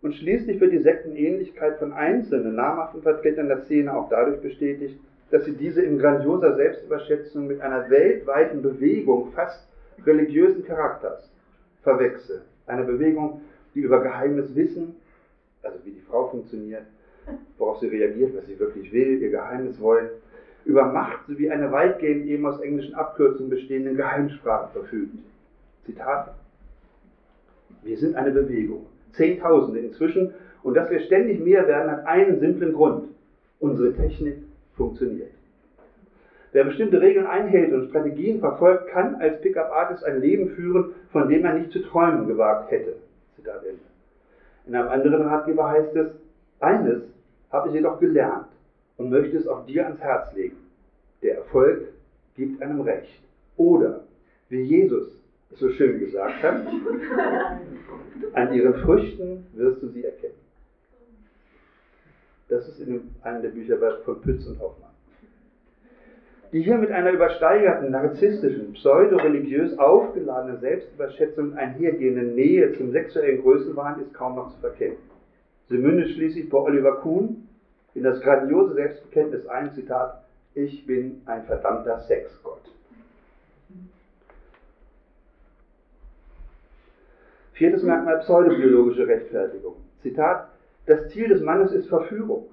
[0.00, 4.98] Und schließlich wird die Sektenähnlichkeit von einzelnen namhaften Vertretern der Szene auch dadurch bestätigt,
[5.32, 9.66] dass sie diese in grandioser Selbstüberschätzung mit einer weltweiten Bewegung fast
[10.04, 11.26] religiösen Charakters
[11.82, 12.42] verwechseln.
[12.66, 13.40] Eine Bewegung,
[13.74, 14.94] die über geheimes Wissen,
[15.62, 16.82] also wie die Frau funktioniert,
[17.56, 20.10] worauf sie reagiert, was sie wirklich will, ihr Geheimnis wollen,
[20.66, 25.16] über Macht sowie eine weitgehend eben aus englischen Abkürzungen bestehenden Geheimsprache verfügt.
[25.86, 26.34] Zitat.
[27.82, 28.84] Wir sind eine Bewegung.
[29.12, 30.34] Zehntausende inzwischen.
[30.62, 33.08] Und dass wir ständig mehr werden, hat einen simplen Grund.
[33.58, 34.36] Unsere Technik
[34.76, 35.30] funktioniert.
[36.52, 41.44] Wer bestimmte Regeln einhält und Strategien verfolgt, kann als Pickup-Artist ein Leben führen, von dem
[41.44, 42.96] er nicht zu träumen gewagt hätte.
[43.36, 43.80] Zitat Ende.
[44.66, 46.08] In einem anderen Ratgeber heißt es,
[46.60, 47.02] eines
[47.50, 48.46] habe ich jedoch gelernt
[48.98, 50.56] und möchte es auch dir ans Herz legen.
[51.22, 51.88] Der Erfolg
[52.36, 53.22] gibt einem Recht.
[53.56, 54.04] Oder,
[54.48, 55.08] wie Jesus
[55.54, 56.66] so schön gesagt hat,
[58.34, 60.41] an ihren Früchten wirst du sie erkennen.
[62.52, 64.90] Das ist in einem der Bücher von Pütz und Hoffmann.
[66.52, 74.12] Die hier mit einer übersteigerten, narzisstischen, pseudo-religiös aufgeladenen Selbstüberschätzung einhergehende Nähe zum sexuellen Größenwahn ist
[74.12, 74.98] kaum noch zu verkennen.
[75.70, 77.48] Sie mündet schließlich bei Oliver Kuhn
[77.94, 82.60] in das grandiose Selbstbekenntnis ein, Zitat, ich bin ein verdammter Sexgott.
[87.54, 89.76] Viertes Merkmal pseudobiologische Rechtfertigung.
[90.02, 90.51] Zitat,
[90.86, 92.46] das Ziel des Mannes ist Verführung.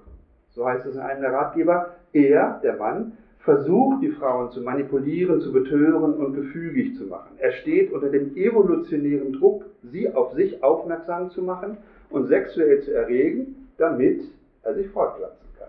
[0.50, 1.94] So heißt es in einem der Ratgeber.
[2.12, 7.36] Er, der Mann, versucht die Frauen zu manipulieren, zu betören und gefügig zu machen.
[7.38, 11.78] Er steht unter dem evolutionären Druck, sie auf sich aufmerksam zu machen
[12.10, 14.22] und sexuell zu erregen, damit
[14.62, 15.68] er sich fortpflanzen kann.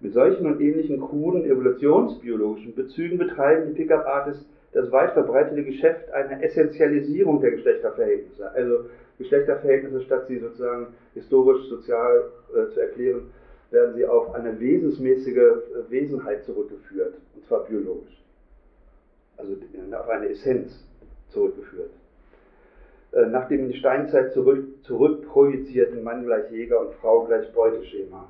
[0.00, 6.42] Mit solchen und ähnlichen kruden evolutionsbiologischen Bezügen betreiben die Pickup-Artists das weit verbreitete Geschäft einer
[6.42, 8.52] Essentialisierung der Geschlechterverhältnisse.
[8.52, 8.84] Also
[9.16, 13.30] Geschlechterverhältnisse, statt sie sozusagen historisch, sozial äh, zu erklären,
[13.70, 18.22] werden sie auf eine wesensmäßige äh, Wesenheit zurückgeführt, und zwar biologisch.
[19.38, 19.54] Also
[19.98, 20.84] auf eine Essenz
[21.30, 21.92] zurückgeführt.
[23.12, 28.28] Äh, nach dem in die Steinzeit zurück, zurückprojizierten Mann gleich Jäger und Frau gleich Beuteschema,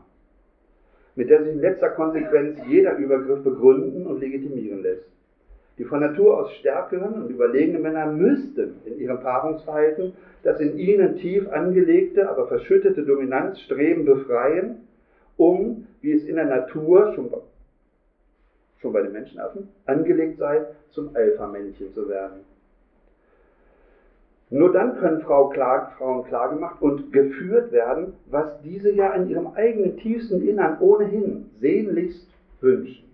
[1.17, 5.16] mit der sich in letzter Konsequenz jeder Übergriff begründen und legitimieren lässt.
[5.79, 11.17] Die von Natur aus stärkeren und überlegenen Männer müssten in ihrem Paarungsverhalten das in ihnen
[11.17, 14.87] tief angelegte, aber verschüttete Dominanzstreben befreien
[15.37, 17.31] um, wie es in der Natur schon,
[18.81, 22.45] schon bei den Menschenaffen angelegt sei, zum Alpha-Männchen zu werden.
[24.49, 29.49] Nur dann können Frau klar, Frauen klargemacht und geführt werden, was diese ja in ihrem
[29.49, 32.29] eigenen tiefsten Innern ohnehin sehnlichst
[32.61, 33.06] wünschen.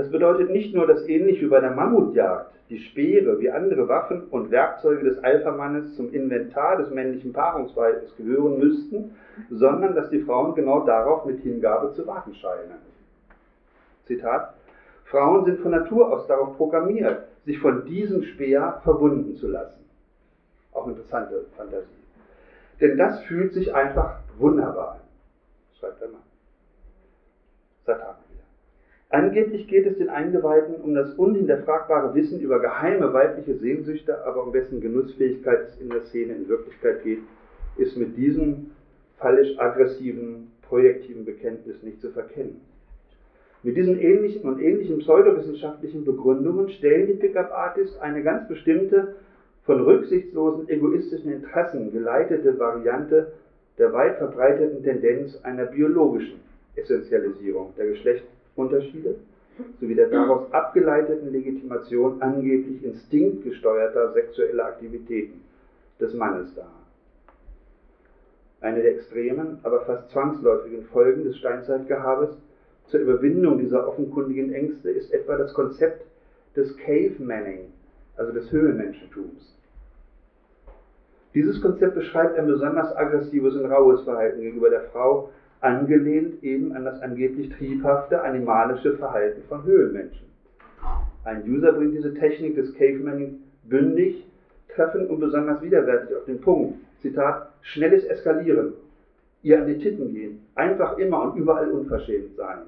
[0.00, 4.28] Das bedeutet nicht nur, dass ähnlich wie bei der Mammutjagd die Speere wie andere Waffen
[4.30, 9.14] und Werkzeuge des Alpha-Mannes zum Inventar des männlichen Paarungsverhaltens gehören müssten,
[9.50, 12.78] sondern dass die Frauen genau darauf mit Hingabe zu warten scheinen.
[14.06, 14.54] Zitat:
[15.04, 19.84] Frauen sind von Natur aus darauf programmiert, sich von diesem Speer verwunden zu lassen.
[20.72, 21.84] Auch interessante Fantasie.
[22.80, 25.00] Denn das fühlt sich einfach wunderbar an,
[25.78, 26.22] schreibt der Mann.
[27.84, 28.29] Satan.
[29.12, 34.52] Angeblich geht es den Eingeweihten um das unhinterfragbare Wissen über geheime weibliche Sehnsüchte, aber um
[34.52, 37.18] wessen Genussfähigkeit es in der Szene in Wirklichkeit geht,
[37.76, 38.70] ist mit diesem
[39.18, 42.60] fallisch-aggressiven, projektiven Bekenntnis nicht zu verkennen.
[43.64, 49.16] Mit diesen ähnlichen und ähnlichen pseudowissenschaftlichen Begründungen stellen die Pickup-Artists eine ganz bestimmte,
[49.64, 53.32] von rücksichtslosen egoistischen Interessen geleitete Variante
[53.76, 56.38] der weit verbreiteten Tendenz einer biologischen
[56.76, 59.16] Essentialisierung der Geschlechter Unterschiede
[59.80, 65.42] sowie der daraus abgeleiteten Legitimation angeblich instinktgesteuerter sexueller Aktivitäten
[66.00, 66.72] des Mannes dar.
[68.60, 72.30] Eine der extremen, aber fast zwangsläufigen Folgen des Steinzeitgehabes
[72.86, 76.04] zur Überwindung dieser offenkundigen Ängste ist etwa das Konzept
[76.56, 77.72] des Cave-Manning,
[78.16, 79.56] also des Höhlenmenschentums.
[81.32, 86.84] Dieses Konzept beschreibt ein besonders aggressives und raues Verhalten gegenüber der Frau, angelehnt eben an
[86.84, 90.26] das angeblich triebhafte animalische Verhalten von Höhlenmenschen.
[91.24, 94.24] Ein User bringt diese Technik des Caveman bündig,
[94.74, 96.78] treffend und besonders widerwärtig auf den Punkt.
[97.00, 98.72] Zitat, schnelles Eskalieren,
[99.42, 102.60] ihr an die Titten gehen, einfach immer und überall unverschämt sein.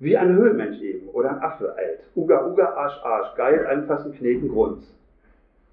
[0.00, 2.00] Wie ein Höhlenmensch eben oder ein Affe alt.
[2.14, 4.84] Uga, uga, Arsch, Arsch, geil, anfassen, kneten, Grunz.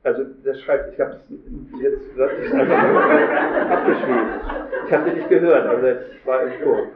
[0.06, 4.28] Also das schreibt, ich habe es jetzt wörtlich abgeschrieben.
[4.86, 6.90] Ich habe dich nicht gehört, aber das war im Spur.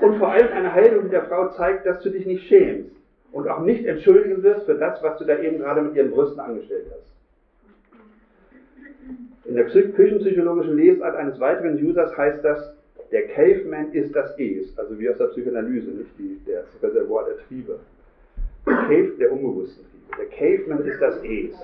[0.00, 2.90] Und vor allem eine die der Frau zeigt, dass du dich nicht schämst
[3.30, 6.40] und auch nicht entschuldigen wirst für das, was du da eben gerade mit ihren Brüsten
[6.40, 7.06] angestellt hast.
[9.44, 12.74] In der küchenpsychologischen Lesart eines weiteren Users heißt das,
[13.12, 17.38] der Caveman ist das Es, also wie aus der Psychoanalyse, nicht die, das Reservoir der
[17.46, 17.78] Triebe.
[18.66, 20.16] Der Cave, der unbewussten Triebe.
[20.18, 21.54] Der Caveman ist das Es.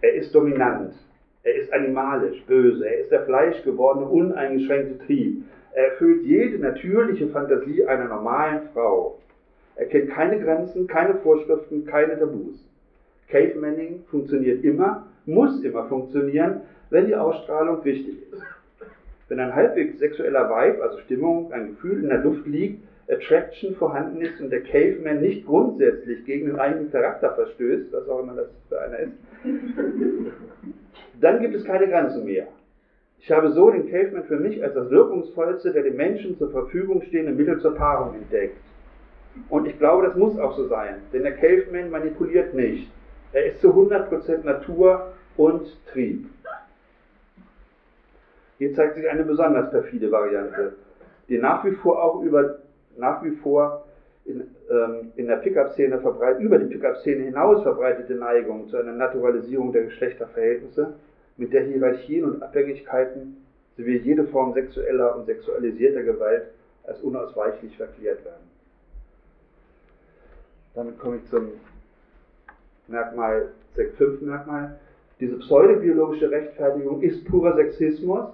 [0.00, 0.94] Er ist dominant.
[1.42, 2.86] Er ist animalisch, böse.
[2.86, 5.44] Er ist der fleischgewordene, uneingeschränkte Trieb.
[5.74, 9.18] Er erfüllt jede natürliche Fantasie einer normalen Frau.
[9.76, 12.66] Er kennt keine Grenzen, keine Vorschriften, keine Tabus.
[13.28, 18.42] Cave Manning funktioniert immer, muss immer funktionieren, wenn die Ausstrahlung wichtig ist.
[19.28, 24.20] Wenn ein halbwegs sexueller Vibe, also Stimmung, ein Gefühl in der Luft liegt, Attraction vorhanden
[24.20, 28.48] ist und der Caveman nicht grundsätzlich gegen den eigenen Charakter verstößt, was auch immer das
[28.68, 29.12] für einer ist,
[31.20, 32.48] dann gibt es keine Grenzen mehr.
[33.18, 37.02] Ich habe so den Caveman für mich als das wirkungsvollste der dem Menschen zur Verfügung
[37.02, 38.58] stehende Mittel zur Paarung entdeckt.
[39.48, 42.90] Und ich glaube, das muss auch so sein, denn der Caveman manipuliert nicht.
[43.32, 46.26] Er ist zu 100% Natur und Trieb.
[48.58, 50.74] Hier zeigt sich eine besonders perfide Variante,
[51.28, 52.58] die nach wie vor auch über
[52.96, 53.85] nach wie vor
[54.26, 56.00] in, ähm, in der Pickup-Szene
[56.40, 60.94] über die Pickup-Szene hinaus verbreitete Neigung zu einer Naturalisierung der Geschlechterverhältnisse,
[61.36, 63.36] mit der Hierarchien und Abhängigkeiten
[63.76, 66.44] sowie jede Form sexueller und sexualisierter Gewalt
[66.84, 68.50] als unausweichlich verklärt werden.
[70.74, 71.48] Damit komme ich zum
[72.88, 74.78] Merkmal, 5 Merkmal,
[75.20, 78.28] diese pseudobiologische Rechtfertigung ist purer Sexismus,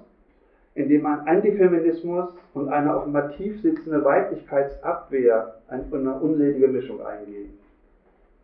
[0.75, 7.59] indem man Antifeminismus und eine auf Motiv sitzende Weiblichkeitsabwehr eine unselige Mischung eingehen.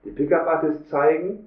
[0.05, 1.47] Die Pickup-Artists zeigen,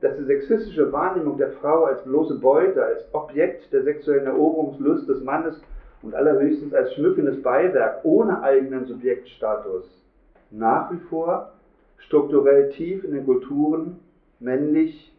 [0.00, 5.22] dass die sexistische Wahrnehmung der Frau als bloße Beute, als Objekt der sexuellen Eroberungslust des
[5.22, 5.62] Mannes
[6.02, 10.04] und allerhöchstens als schmückendes Beiwerk ohne eigenen Subjektstatus
[10.50, 11.52] nach wie vor
[11.98, 13.98] strukturell tief in den Kulturen
[14.40, 15.12] männlich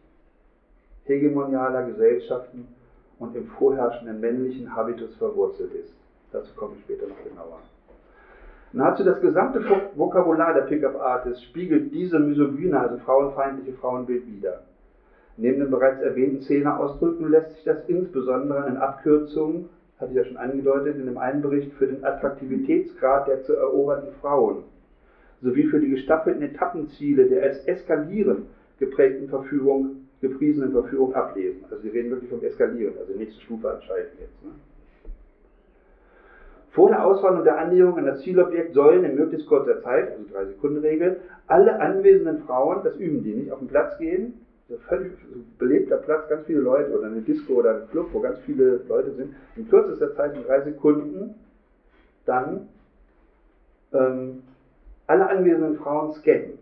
[1.04, 2.68] hegemonialer Gesellschaften
[3.18, 5.94] und im vorherrschenden männlichen Habitus verwurzelt ist.
[6.32, 7.60] Dazu komme ich später noch genauer.
[8.72, 9.64] Nahezu das gesamte
[9.94, 14.62] Vokabular der Pickup Artists spiegelt diese misogyne, also frauenfeindliche Frauenbild wider.
[15.38, 20.36] Neben den bereits erwähnten Szeneausdrücken lässt sich das insbesondere in Abkürzungen, hatte ich ja schon
[20.36, 24.64] angedeutet, in dem einen Bericht für den Attraktivitätsgrad der zu erobernden Frauen
[25.42, 28.46] sowie für die gestaffelten Etappenziele der als Eskalieren
[28.78, 31.64] geprägten Verfügung gepriesenen Verführung ablesen.
[31.70, 34.44] Also sie reden wirklich vom Eskalieren, also nächste Stufe anschalten jetzt.
[34.44, 34.50] Ne?
[36.70, 40.24] Vor der Auswahl und der Annäherung an das Zielobjekt sollen in möglichst kurzer Zeit, also
[40.30, 44.34] 3 Sekunden Regel, alle anwesenden Frauen, das üben die nicht, auf den Platz gehen,
[44.68, 45.12] so völlig
[45.58, 49.12] belebter Platz, ganz viele Leute oder eine Disco oder ein Club, wo ganz viele Leute
[49.12, 51.36] sind, in kürzester Zeit in drei Sekunden
[52.26, 52.68] dann
[53.94, 54.42] ähm,
[55.06, 56.58] alle anwesenden Frauen scannen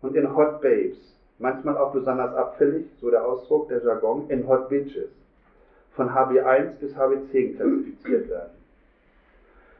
[0.00, 4.68] und in Hot Babes manchmal auch besonders abfällig, so der Ausdruck, der Jargon, in Hot
[4.68, 5.10] Bitches,
[5.92, 8.50] von HB1 bis HB10 klassifiziert werden.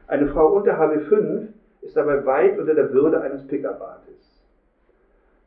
[0.07, 1.47] Eine Frau unter HB5
[1.81, 4.43] ist dabei weit unter der Würde eines Pickup-Artists.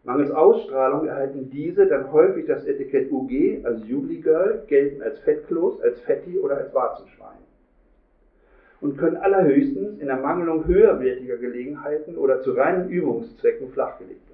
[0.05, 5.81] Mangels Ausstrahlung erhalten diese dann häufig das Etikett UG, als Jubilee Girl, gelten als Fettkloß,
[5.83, 7.39] als Fetti oder als Warzenschwein
[8.81, 14.28] und können allerhöchstens in Ermangelung höherwertiger Gelegenheiten oder zu reinen Übungszwecken flachgelegt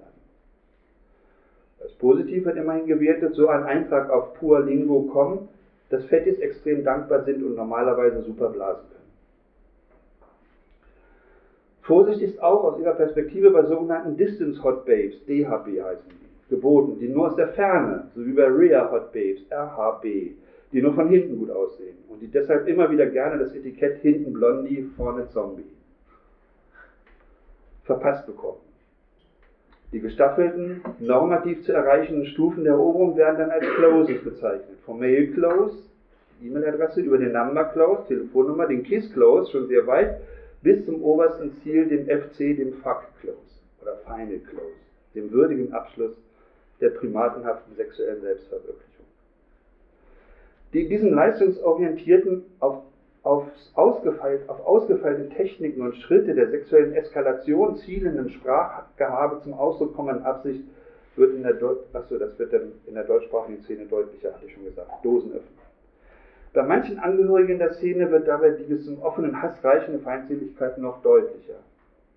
[1.84, 5.48] als positiv wird immerhin gewertet, so ein Eintrag auf pualingo.com,
[5.90, 9.04] dass Fettis extrem dankbar sind und normalerweise super blasen können.
[11.82, 16.98] Vorsicht ist auch aus ihrer Perspektive bei sogenannten Distance Hot Babes, DHB heißen die, geboten,
[16.98, 20.04] die nur aus der Ferne, so wie bei Rear Hot Babes, RHB,
[20.72, 24.32] die nur von hinten gut aussehen und die deshalb immer wieder gerne das Etikett hinten
[24.32, 25.64] Blondie, vorne Zombie
[27.84, 28.60] verpasst bekommen.
[29.94, 34.76] Die gestaffelten, normativ zu erreichenden Stufen der Eroberung werden dann als Closes bezeichnet.
[34.84, 35.84] Vom Mail Close,
[36.42, 40.20] E-Mail-Adresse, über den Number Close, Telefonnummer, den Kiss Close, schon sehr weit,
[40.62, 43.38] bis zum obersten Ziel, dem FC, dem Fuck Close
[43.80, 44.74] oder Final Close,
[45.14, 46.20] dem würdigen Abschluss
[46.80, 49.06] der primatenhaften sexuellen Selbstverwirklichung.
[50.72, 52.82] Die, diesen leistungsorientierten, auf
[53.24, 60.24] auf ausgefeilte, auf ausgefeilte Techniken und Schritte der sexuellen Eskalation zielenden Sprachgehabe zum Ausdruck kommenden
[60.24, 60.62] Absicht
[61.16, 61.54] wird in der,
[61.94, 65.58] achso, das wird dann in der deutschsprachigen Szene deutlicher, hatte ich schon gesagt, Dosen öffnen.
[66.52, 71.02] Bei manchen Angehörigen der Szene wird dabei die bis zum offenen Hass reichende Feindseligkeit noch
[71.02, 71.56] deutlicher.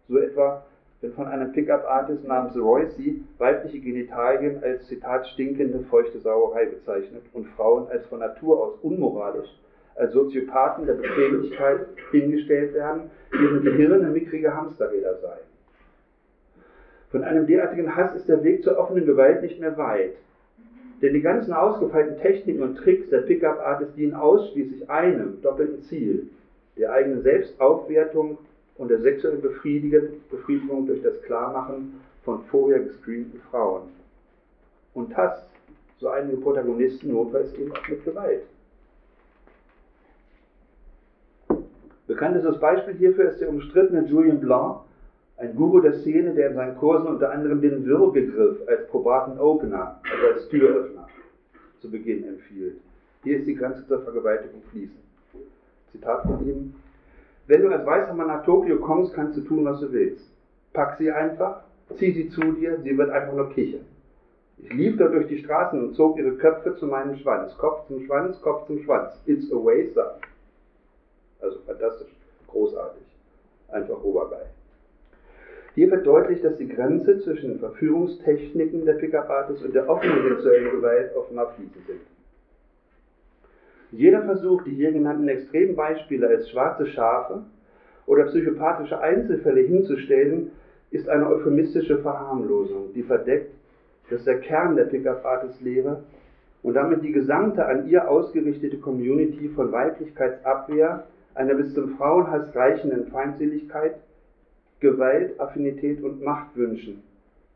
[0.10, 0.66] So etwa,
[1.02, 7.48] wenn von einem Pickup-Artist namens Royce weibliche Genitalien als Zitat stinkende, feuchte Sauerei bezeichnet und
[7.56, 9.50] Frauen als von Natur aus unmoralisch
[9.98, 15.48] als Soziopathen der Bequemlichkeit hingestellt werden, deren Gehirne mickrige Hamsterräder seien.
[17.10, 20.14] Von einem derartigen Hass ist der Weg zur offenen Gewalt nicht mehr weit.
[21.02, 26.28] Denn die ganzen ausgefeilten Techniken und Tricks der Pickup-Artists dienen ausschließlich einem doppelten Ziel,
[26.78, 28.38] der eigenen Selbstaufwertung
[28.78, 33.84] und der sexuellen Befriedigung durch das Klarmachen von vorher gescreenten Frauen.
[34.94, 35.48] Und das,
[36.00, 38.42] so einige Protagonisten, notfalls eben auch mit Gewalt.
[42.08, 44.80] Bekanntestes Beispiel hierfür ist der umstrittene Julien Blanc,
[45.38, 50.00] ein Guru der Szene, der in seinen Kursen unter anderem den Würgegriff als probaten Opener,
[50.12, 51.08] also als Türöffner,
[51.80, 52.78] zu Beginn empfiehlt.
[53.24, 54.98] Hier ist die Grenze zur Vergewaltigung fließend.
[55.92, 56.74] Zitat von ihm.
[57.48, 60.26] Wenn du als weißer Mann nach Tokio kommst, kannst du tun, was du willst.
[60.74, 61.62] Pack sie einfach,
[61.98, 63.86] zieh sie zu dir, sie wird einfach nur kichern.
[64.60, 67.56] Ich lief da durch die Straßen und zog ihre Köpfe zu meinem Schwanz.
[67.58, 69.14] Kopf zum Schwanz, Kopf zum Schwanz.
[69.26, 70.02] It's a waste.
[71.42, 72.10] Also fantastisch,
[72.48, 73.04] großartig,
[73.70, 74.48] einfach obergeil.
[75.76, 81.16] Hier wird deutlich, dass die Grenze zwischen Verführungstechniken der Pickup-Artists und der offenen sexuellen Gewalt
[81.16, 82.02] offenbar fließend sind.
[83.92, 87.44] Jeder Versuch, die hier genannten Extrembeispiele als schwarze Schafe
[88.08, 90.52] oder psychopathische Einzelfälle hinzustellen,
[90.90, 93.54] ist eine euphemistische Verharmlosung, die verdeckt,
[94.10, 96.04] dass der Kern der Pickup-Artist-Lehre
[96.64, 101.06] und damit die gesamte an ihr ausgerichtete Community von Weiblichkeitsabwehr
[101.38, 103.96] einer bis zum Frauenhass reichenden Feindseligkeit,
[104.80, 107.04] Gewalt, Affinität und Machtwünschen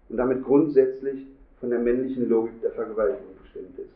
[0.10, 1.26] und damit grundsätzlich
[1.60, 3.90] von der männlichen Logik der Vergewaltigung bestimmt ist.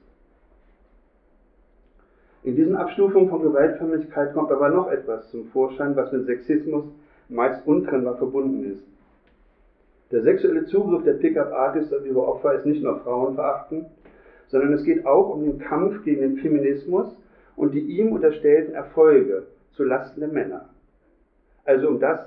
[2.43, 6.85] In diesen Abstufungen von Gewaltförmlichkeit kommt aber noch etwas zum Vorschein, was mit Sexismus
[7.29, 8.83] meist untrennbar verbunden ist.
[10.11, 13.85] Der sexuelle Zugriff der Pickup-Artists auf ihre Opfer ist nicht nur Frauenverachten,
[14.47, 17.07] sondern es geht auch um den Kampf gegen den Feminismus
[17.55, 20.69] und die ihm unterstellten Erfolge zu Lasten der Männer.
[21.65, 22.19] Also um das,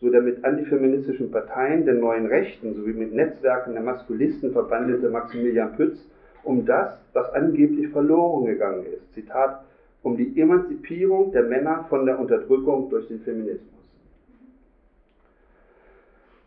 [0.00, 5.76] so der mit antifeministischen Parteien der neuen Rechten sowie mit Netzwerken der Maskulisten verbandete Maximilian
[5.76, 5.98] Pütz
[6.44, 9.14] um das, was angeblich verloren gegangen ist.
[9.14, 9.64] Zitat,
[10.02, 13.68] um die Emanzipierung der Männer von der Unterdrückung durch den Feminismus.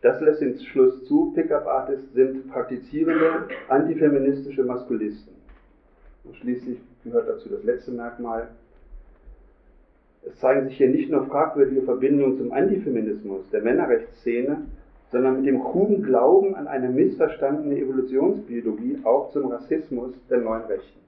[0.02, 5.34] Das lässt den Schluss zu, Pickup-Artists sind praktizierende antifeministische Maskulisten.
[6.24, 8.48] Und schließlich gehört dazu das letzte Merkmal.
[10.26, 14.62] Es zeigen sich hier nicht nur fragwürdige Verbindungen zum Antifeminismus der Männerrechtsszene,
[15.12, 20.98] sondern mit dem kruden Glauben an eine missverstandene Evolutionsbiologie auch zum Rassismus der neuen Rechten.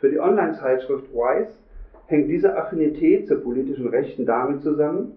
[0.00, 1.52] Für die Online-Zeitschrift Wise
[2.06, 5.12] hängt diese Affinität zur politischen Rechten damit zusammen,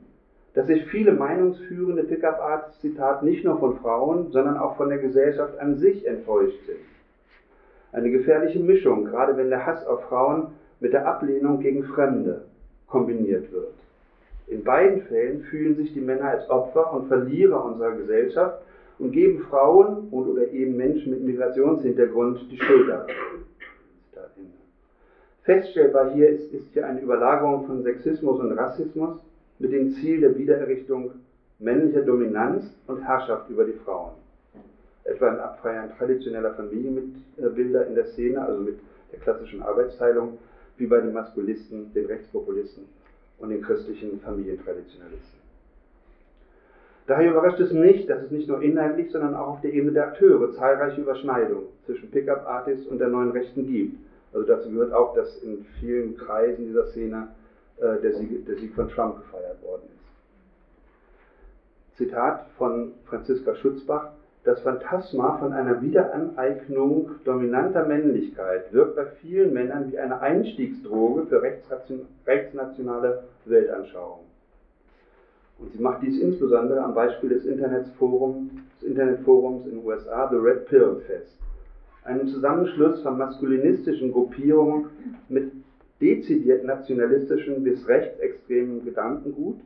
[0.53, 5.59] dass sich viele meinungsführende Pickup-Artists, Zitat, nicht nur von Frauen, sondern auch von der Gesellschaft
[5.59, 6.77] an sich enttäuscht sind.
[7.91, 10.49] Eine gefährliche Mischung, gerade wenn der Hass auf Frauen
[10.79, 12.45] mit der Ablehnung gegen Fremde
[12.87, 13.73] kombiniert wird.
[14.47, 18.61] In beiden Fällen fühlen sich die Männer als Opfer und Verlierer unserer Gesellschaft
[18.97, 22.91] und geben Frauen und oder eben Menschen mit Migrationshintergrund die Schuld.
[25.43, 29.19] Feststellbar hier ist, ist hier eine Überlagerung von Sexismus und Rassismus
[29.59, 31.11] mit dem Ziel der Wiedererrichtung
[31.59, 34.11] männlicher Dominanz und Herrschaft über die Frauen.
[35.03, 38.77] Etwa im Abfeiern traditioneller Familienbilder in der Szene, also mit
[39.11, 40.37] der klassischen Arbeitsteilung,
[40.77, 42.85] wie bei den Maskulisten, den Rechtspopulisten
[43.39, 45.37] und den christlichen Familientraditionalisten.
[47.07, 50.07] Daher überrascht es nicht, dass es nicht nur inhaltlich, sondern auch auf der Ebene der
[50.07, 53.97] Akteure zahlreiche Überschneidungen zwischen Pickup-Artists und der neuen Rechten gibt.
[54.33, 57.29] Also dazu gehört auch, dass in vielen Kreisen dieser Szene
[57.77, 59.97] äh, der, Sieg, der Sieg von Trump gefeiert worden ist.
[61.97, 64.11] Zitat von Franziska Schutzbach.
[64.47, 71.41] Das Phantasma von einer Wiederaneignung dominanter Männlichkeit wirkt bei vielen Männern wie eine Einstiegsdroge für
[72.25, 74.25] rechtsnationale Weltanschauungen.
[75.59, 80.37] Und sie macht dies insbesondere am Beispiel des, Internetforums, des Internetforums in den USA, The
[80.37, 81.37] Red Pill, fest.
[82.05, 84.85] Einem Zusammenschluss von maskulinistischen Gruppierungen
[85.27, 85.51] mit
[85.99, 89.57] dezidiert nationalistischen bis rechtsextremen Gedankengut,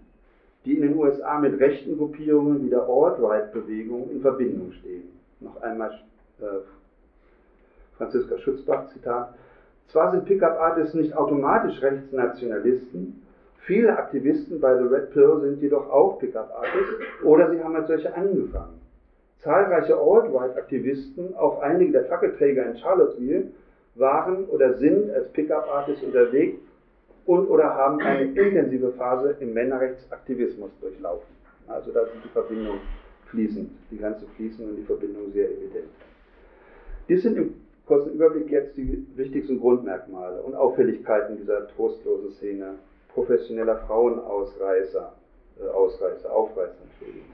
[0.65, 5.09] die in den USA mit rechten Gruppierungen wie der Alt-Right-Bewegung in Verbindung stehen.
[5.39, 5.99] Noch einmal
[6.39, 6.43] äh,
[7.97, 9.33] Franziska Schutzbach, Zitat.
[9.87, 13.21] Zwar sind Pickup-Artists nicht automatisch Rechtsnationalisten,
[13.65, 18.13] viele Aktivisten bei The Red Pill sind jedoch auch Pickup-Artists oder sie haben als solche
[18.15, 18.79] angefangen.
[19.39, 23.47] Zahlreiche Alt-Right-Aktivisten, auch einige der Fackelträger in Charlottesville,
[23.95, 26.59] waren oder sind als Pickup-Artists unterwegs
[27.31, 31.33] und oder haben eine intensive Phase im Männerrechtsaktivismus durchlaufen.
[31.65, 32.81] Also da sind die Verbindungen
[33.27, 35.87] fließend, die ganze fließend und die Verbindung sehr evident.
[37.07, 37.53] Dies sind im
[37.85, 42.73] kurzen Überblick jetzt die wichtigsten Grundmerkmale und Auffälligkeiten dieser trostlosen Szene
[43.13, 45.13] professioneller Frauenausreißer,
[45.61, 47.31] äh, Ausreißer, Aufreißer, Entschuldigung.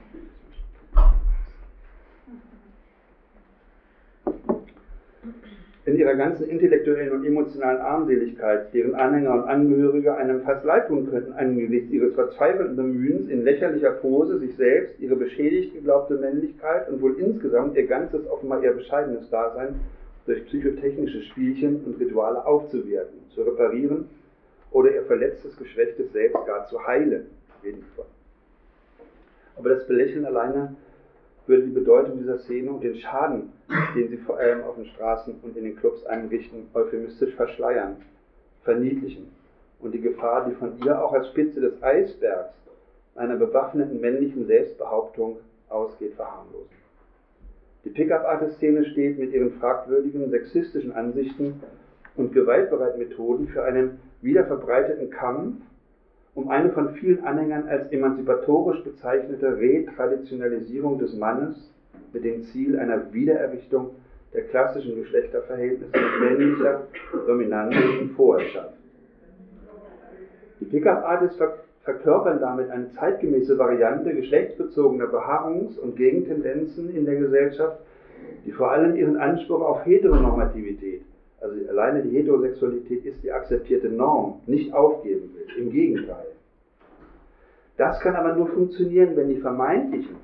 [5.88, 11.08] In ihrer ganzen intellektuellen und emotionalen Armseligkeit, deren Anhänger und Angehörige einem fast leid tun
[11.10, 17.00] könnten angesichts ihres verzweifelten Bemühens, in lächerlicher Pose sich selbst, ihre beschädigt geglaubte Männlichkeit und
[17.00, 19.80] wohl insgesamt ihr ganzes, offenbar eher bescheidenes Dasein
[20.26, 24.10] durch psychotechnische Spielchen und Rituale aufzuwerten, zu reparieren
[24.72, 27.28] oder ihr verletztes, geschwächtes Selbst gar zu heilen.
[27.96, 28.04] Von.
[29.56, 30.76] Aber das Belächeln alleine
[31.48, 33.52] würde die Bedeutung dieser Szene und den Schaden,
[33.96, 37.96] den sie vor allem auf den Straßen und in den Clubs einrichten, euphemistisch verschleiern,
[38.64, 39.28] verniedlichen
[39.80, 42.54] und die Gefahr, die von ihr auch als Spitze des Eisbergs
[43.14, 45.38] einer bewaffneten männlichen Selbstbehauptung
[45.68, 46.78] ausgeht, verharmlosen.
[47.84, 51.62] Die Pickup-Artist-Szene steht mit ihren fragwürdigen sexistischen Ansichten
[52.16, 55.56] und gewaltbereiten Methoden für einen wiederverbreiteten Kampf
[56.38, 61.74] um eine von vielen Anhängern als emanzipatorisch bezeichnete Retraditionalisierung des Mannes
[62.12, 63.96] mit dem Ziel einer Wiedererrichtung
[64.32, 66.82] der klassischen Geschlechterverhältnisse mit männlicher
[67.26, 68.74] Dominanz und Vorherrschaft.
[70.60, 71.42] Die Pickup-Artists
[71.82, 77.80] verkörpern damit eine zeitgemäße Variante geschlechtsbezogener Beharrungs- und Gegentendenzen in der Gesellschaft,
[78.46, 81.02] die vor allem ihren Anspruch auf Heteronormativität
[81.40, 85.46] also alleine die Heterosexualität ist die akzeptierte Norm, nicht aufgeben will.
[85.56, 86.26] Im Gegenteil.
[87.76, 90.16] Das kann aber nur funktionieren, wenn die vermeintlichen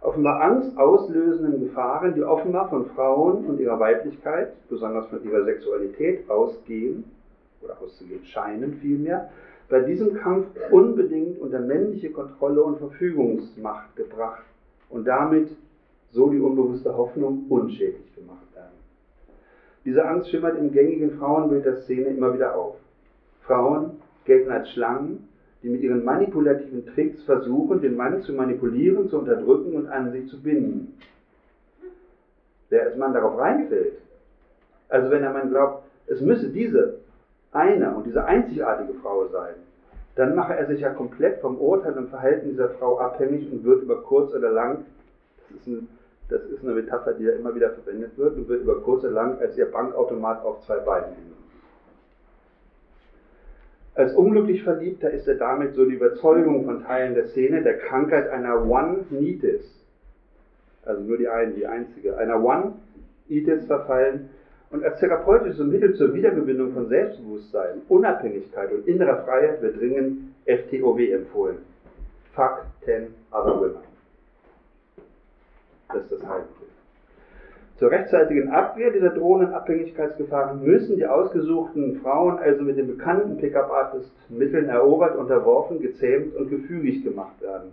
[0.00, 6.30] offenbar Angst auslösenden Gefahren, die offenbar von Frauen und ihrer Weiblichkeit, besonders von ihrer Sexualität
[6.30, 7.04] ausgehen
[7.62, 9.30] oder auszugehen scheinen vielmehr,
[9.68, 14.44] bei diesem Kampf unbedingt unter männliche Kontrolle und Verfügungsmacht gebracht
[14.88, 15.50] und damit
[16.12, 18.49] so die unbewusste Hoffnung unschädlich gemacht.
[19.84, 22.76] Diese Angst schimmert im gängigen Frauenbild der Szene immer wieder auf.
[23.42, 25.28] Frauen gelten als Schlangen,
[25.62, 30.28] die mit ihren manipulativen Tricks versuchen, den Mann zu manipulieren, zu unterdrücken und an sich
[30.28, 30.96] zu binden.
[32.68, 33.94] Wer als Mann darauf reinfällt,
[34.88, 36.98] also wenn der Mann glaubt, es müsse diese
[37.52, 39.54] eine und diese einzigartige Frau sein,
[40.16, 43.82] dann mache er sich ja komplett vom Urteil und Verhalten dieser Frau abhängig und wird
[43.82, 44.84] über kurz oder lang,
[45.48, 45.88] das ist, ein,
[46.30, 49.38] das ist eine Metapher, die ja immer wieder verwendet wird, und wird über kurz lang
[49.40, 51.30] als ihr Bankautomat auf zwei Beinen hängen.
[53.94, 58.30] Als unglücklich Verliebter ist er damit so die Überzeugung von Teilen der Szene der Krankheit
[58.30, 59.84] einer One-Nitis,
[60.84, 64.30] also nur die eine, die einzige, einer One-Itis verfallen
[64.70, 70.98] und als therapeutisches Mittel zur Wiedergewinnung von Selbstbewusstsein, Unabhängigkeit und innerer Freiheit wird dringend FTOW
[71.12, 71.58] empfohlen.
[72.34, 73.89] Fuck 10 other women.
[75.92, 76.68] Das ist das Heilmittel.
[77.80, 84.68] Zur rechtzeitigen Abwehr dieser drohenden Abhängigkeitsgefahren müssen die ausgesuchten Frauen also mit den bekannten Pickup-Artist-Mitteln
[84.68, 87.70] erobert, unterworfen, gezähmt und gefügig gemacht werden.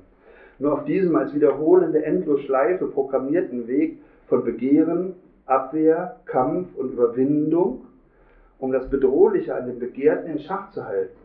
[0.59, 3.97] Nur auf diesem als wiederholende Endlosschleife programmierten Weg
[4.27, 5.15] von Begehren,
[5.45, 7.85] Abwehr, Kampf und Überwindung,
[8.59, 11.17] um das Bedrohliche an den Begehrten in Schach zu halten,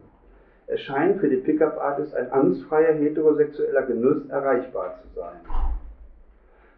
[0.67, 5.72] erscheint für die Pickup-Artist ein angstfreier heterosexueller Genuss erreichbar zu sein.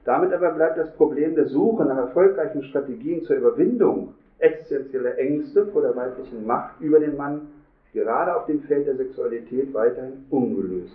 [0.05, 5.83] Damit aber bleibt das Problem der Suche nach erfolgreichen Strategien zur Überwindung existenzieller Ängste vor
[5.83, 7.49] der weiblichen Macht über den Mann
[7.93, 10.95] gerade auf dem Feld der Sexualität weiterhin ungelöst.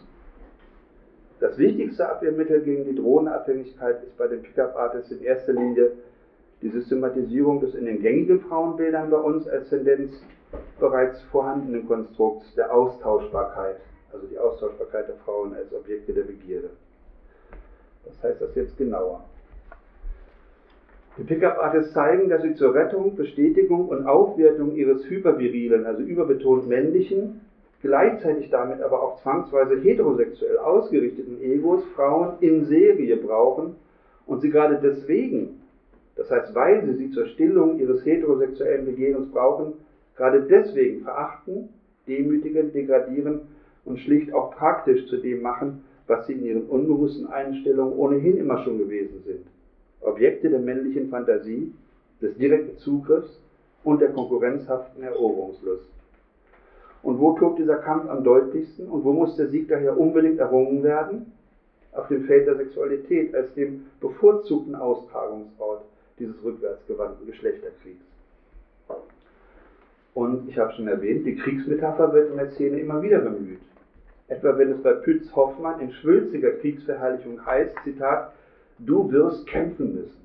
[1.40, 5.94] Das wichtigste Abwehrmittel gegen die drohende Abhängigkeit ist bei den Pickup-Artists in erster Linie
[6.62, 10.12] die Systematisierung des in den gängigen Frauenbildern bei uns als Tendenz
[10.80, 13.78] bereits vorhandenen Konstrukts der Austauschbarkeit,
[14.12, 16.72] also die Austauschbarkeit der Frauen als Objekte der Begierde.
[18.10, 19.24] Was heißt das jetzt genauer?
[21.18, 27.42] Die Pickup-Artists zeigen, dass sie zur Rettung, Bestätigung und Aufwertung ihres hypervirilen, also überbetont männlichen,
[27.82, 33.76] gleichzeitig damit aber auch zwangsweise heterosexuell ausgerichteten Egos Frauen in Serie brauchen
[34.26, 35.62] und sie gerade deswegen,
[36.16, 39.74] das heißt, weil sie sie zur Stillung ihres heterosexuellen Begehrens brauchen,
[40.16, 41.70] gerade deswegen verachten,
[42.08, 43.42] demütigen, degradieren
[43.86, 48.64] und schlicht auch praktisch zu dem machen, was sie in ihren unbewussten Einstellungen ohnehin immer
[48.64, 49.46] schon gewesen sind.
[50.02, 51.72] Objekte der männlichen Fantasie,
[52.20, 53.40] des direkten Zugriffs
[53.84, 55.88] und der konkurrenzhaften Eroberungslust.
[57.04, 60.84] Und wo tobt dieser Kampf am deutlichsten und wo muss der Sieg daher unbedingt errungen
[60.84, 61.32] werden?
[61.94, 65.84] Auf dem Feld der Sexualität als dem bevorzugten Austragungsort
[66.18, 68.04] dieses rückwärtsgewandten Geschlechterkriegs.
[70.14, 73.60] Und ich habe schon erwähnt, die Kriegsmetapher wird in der Szene immer wieder bemüht
[74.30, 78.32] etwa wenn es bei Pütz Hoffmann in schwülziger Kriegsverherrlichung heißt, Zitat,
[78.80, 80.22] du wirst kämpfen müssen.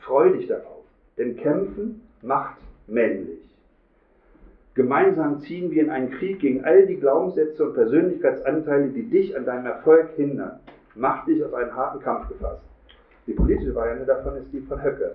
[0.00, 0.84] Freu dich darauf,
[1.16, 3.40] denn kämpfen macht männlich.
[4.74, 9.46] Gemeinsam ziehen wir in einen Krieg gegen all die Glaubenssätze und Persönlichkeitsanteile, die dich an
[9.46, 10.58] deinem Erfolg hindern.
[10.96, 12.62] Mach dich auf einen harten Kampf gefasst.
[13.26, 15.14] Die politische Variante davon ist die von Höcke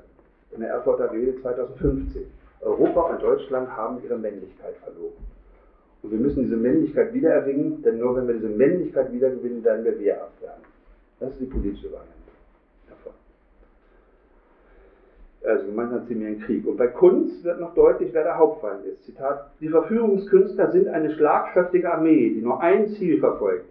[0.52, 2.26] in der Erfurter Rede 2015.
[2.62, 5.14] Europa und Deutschland haben ihre Männlichkeit verloren.
[6.02, 10.00] Und wir müssen diese Männlichkeit wiedererringen, denn nur wenn wir diese Männlichkeit wiedergewinnen, werden wir
[10.00, 10.64] wehrhaft werden.
[11.20, 12.14] Das ist die politische Variante
[12.88, 13.14] davon.
[15.44, 16.66] Also gemeinsam ziehen wir einen Krieg.
[16.66, 19.04] Und bei Kunst wird noch deutlich, wer der Hauptfeind ist.
[19.04, 23.66] Zitat, die Verführungskünstler sind eine schlagkräftige Armee, die nur ein Ziel verfolgt,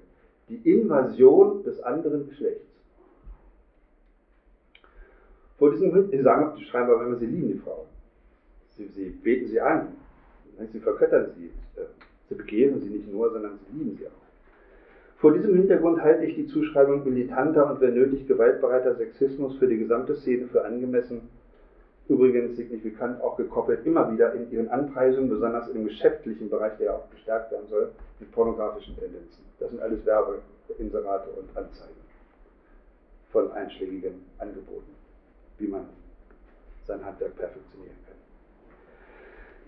[0.51, 2.64] die Invasion des anderen Geschlechts.
[5.59, 7.87] Vor diesem, sie sagen, die schreiben aber immer, sie lieben die Frauen.
[8.76, 9.89] Sie, sie beten sie an,
[10.72, 11.51] sie verköttern sie,
[12.29, 14.29] Sie begehren sie nicht nur, sondern sie lieben sie auch.
[15.18, 19.79] Vor diesem Hintergrund halte ich die Zuschreibung militanter und wenn nötig gewaltbereiter Sexismus für die
[19.79, 21.29] gesamte Szene für angemessen,
[22.09, 26.93] übrigens signifikant auch gekoppelt immer wieder in ihren Anpreisungen, besonders im geschäftlichen Bereich, der ja
[26.95, 29.45] auch gestärkt werden soll, mit pornografischen Tendenzen.
[29.59, 31.95] Das sind alles Werbeinserate und Anzeigen
[33.33, 34.95] von einschlägigen Angeboten,
[35.59, 35.87] wie man
[36.87, 38.08] sein Handwerk perfektionieren kann.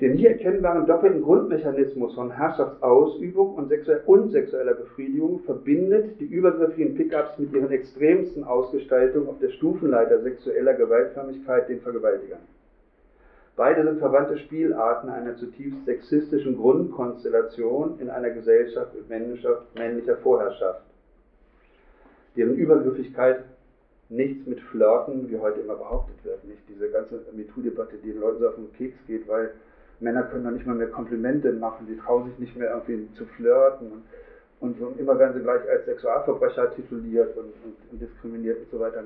[0.01, 7.53] Den hier erkennbaren doppelten Grundmechanismus von Herrschaftsausübung und, sexueller Befriedigung verbindet die übergriffigen Pickups mit
[7.53, 12.41] ihren extremsten Ausgestaltungen auf der Stufenleiter sexueller Gewaltförmigkeit, den Vergewaltigern.
[13.57, 20.81] Beide sind verwandte Spielarten einer zutiefst sexistischen Grundkonstellation in einer Gesellschaft mit männlicher, männlicher Vorherrschaft,
[22.37, 23.45] deren Übergriffigkeit
[24.09, 26.43] nichts mit Flirten, wie heute immer behauptet wird.
[26.45, 29.51] Nicht diese ganze MeToo-Debatte, die den Leuten so auf den Keks geht, weil
[30.01, 33.25] Männer können doch nicht mal mehr Komplimente machen, die trauen sich nicht mehr irgendwie zu
[33.37, 34.03] flirten und,
[34.61, 37.53] und, und immer werden sie gleich als Sexualverbrecher tituliert und,
[37.91, 39.03] und, diskriminiert und so weiter.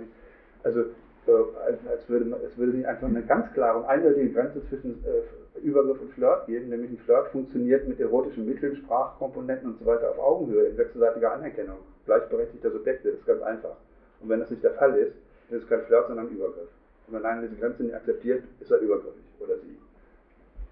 [0.62, 0.80] Also
[1.26, 1.32] äh,
[1.66, 5.04] als, als, würde man, es würde sich einfach eine ganz klare und eindeutige Grenze zwischen
[5.04, 9.86] äh, Übergriff und Flirt geben, nämlich ein Flirt funktioniert mit erotischen Mitteln, Sprachkomponenten und so
[9.86, 13.76] weiter auf Augenhöhe, in wechselseitiger Anerkennung, gleichberechtigter Subjekte, das ist ganz einfach.
[14.20, 15.14] Und wenn das nicht der Fall ist,
[15.48, 16.68] dann ist es kein Flirt, sondern ein Übergriff.
[17.06, 19.78] Und wenn einer diese Grenze nicht akzeptiert, ist er übergriffig oder sie.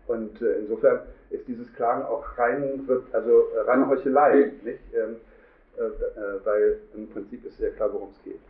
[0.07, 1.01] Und äh, insofern
[1.31, 4.81] ist dieses Klagen auch rein, also äh, reine Heuchelei, nicht?
[4.95, 5.17] Ähm,
[5.79, 8.41] äh, äh, weil im Prinzip ist sehr klar, worum es geht.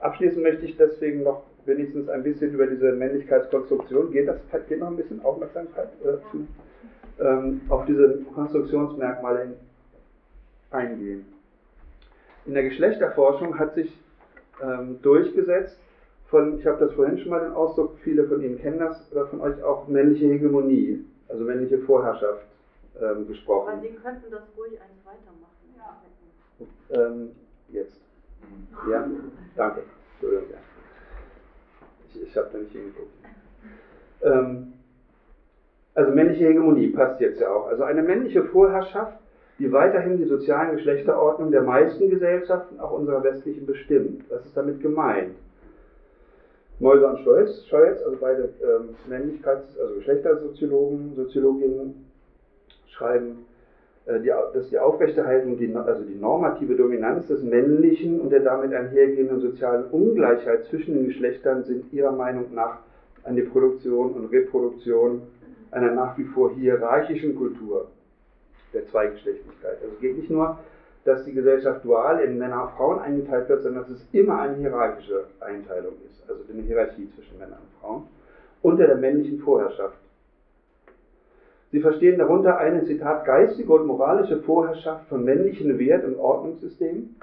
[0.00, 4.38] Abschließend möchte ich deswegen noch wenigstens ein bisschen über diese Männlichkeitskonstruktion, geht das
[4.68, 6.46] geht noch ein bisschen Aufmerksamkeit dazu,
[7.18, 9.54] ähm, auf diese Konstruktionsmerkmale
[10.70, 11.24] eingehen.
[12.44, 13.90] In der Geschlechterforschung hat sich
[14.62, 15.78] ähm, durchgesetzt,
[16.30, 19.26] von, ich habe das vorhin schon mal den Ausdruck, viele von Ihnen kennen das, oder
[19.26, 22.46] von euch auch männliche Hegemonie, also männliche Vorherrschaft
[23.00, 23.72] ähm, gesprochen.
[23.72, 25.50] Aber Sie könnten das ruhig eins weitermachen.
[25.76, 27.06] Ja.
[27.06, 27.30] Ähm,
[27.68, 28.00] jetzt.
[28.88, 29.06] Ja,
[29.56, 29.82] danke.
[32.08, 33.10] Ich, ich habe da nicht hingeguckt.
[34.22, 34.72] Ähm,
[35.94, 37.66] also männliche Hegemonie passt jetzt ja auch.
[37.66, 39.20] Also eine männliche Vorherrschaft
[39.60, 44.24] die weiterhin die sozialen Geschlechterordnung der meisten Gesellschaften, auch unserer westlichen, bestimmt.
[44.30, 45.36] Was ist damit gemeint?
[46.80, 52.06] Neuser und Stolz, Scholz, also beide ähm, Männlichkeits-, also Geschlechtersoziologen, Soziologinnen,
[52.88, 53.44] schreiben,
[54.06, 58.72] äh, die, dass die Aufrechterhaltung, die, also die normative Dominanz des Männlichen und der damit
[58.72, 62.78] einhergehenden sozialen Ungleichheit zwischen den Geschlechtern sind ihrer Meinung nach
[63.24, 65.22] an die Produktion und Reproduktion
[65.70, 67.88] einer nach wie vor hierarchischen Kultur
[68.72, 69.78] der Zweigeschlechtlichkeit.
[69.82, 70.58] Also es geht nicht nur,
[71.04, 74.56] dass die Gesellschaft dual in Männer und Frauen eingeteilt wird, sondern dass es immer eine
[74.56, 78.02] hierarchische Einteilung ist, also eine Hierarchie zwischen Männern und Frauen,
[78.62, 79.96] unter der männlichen Vorherrschaft.
[81.72, 87.16] Sie verstehen darunter eine, Zitat, geistige und moralische Vorherrschaft von männlichen Wert- und Ordnungssystemen,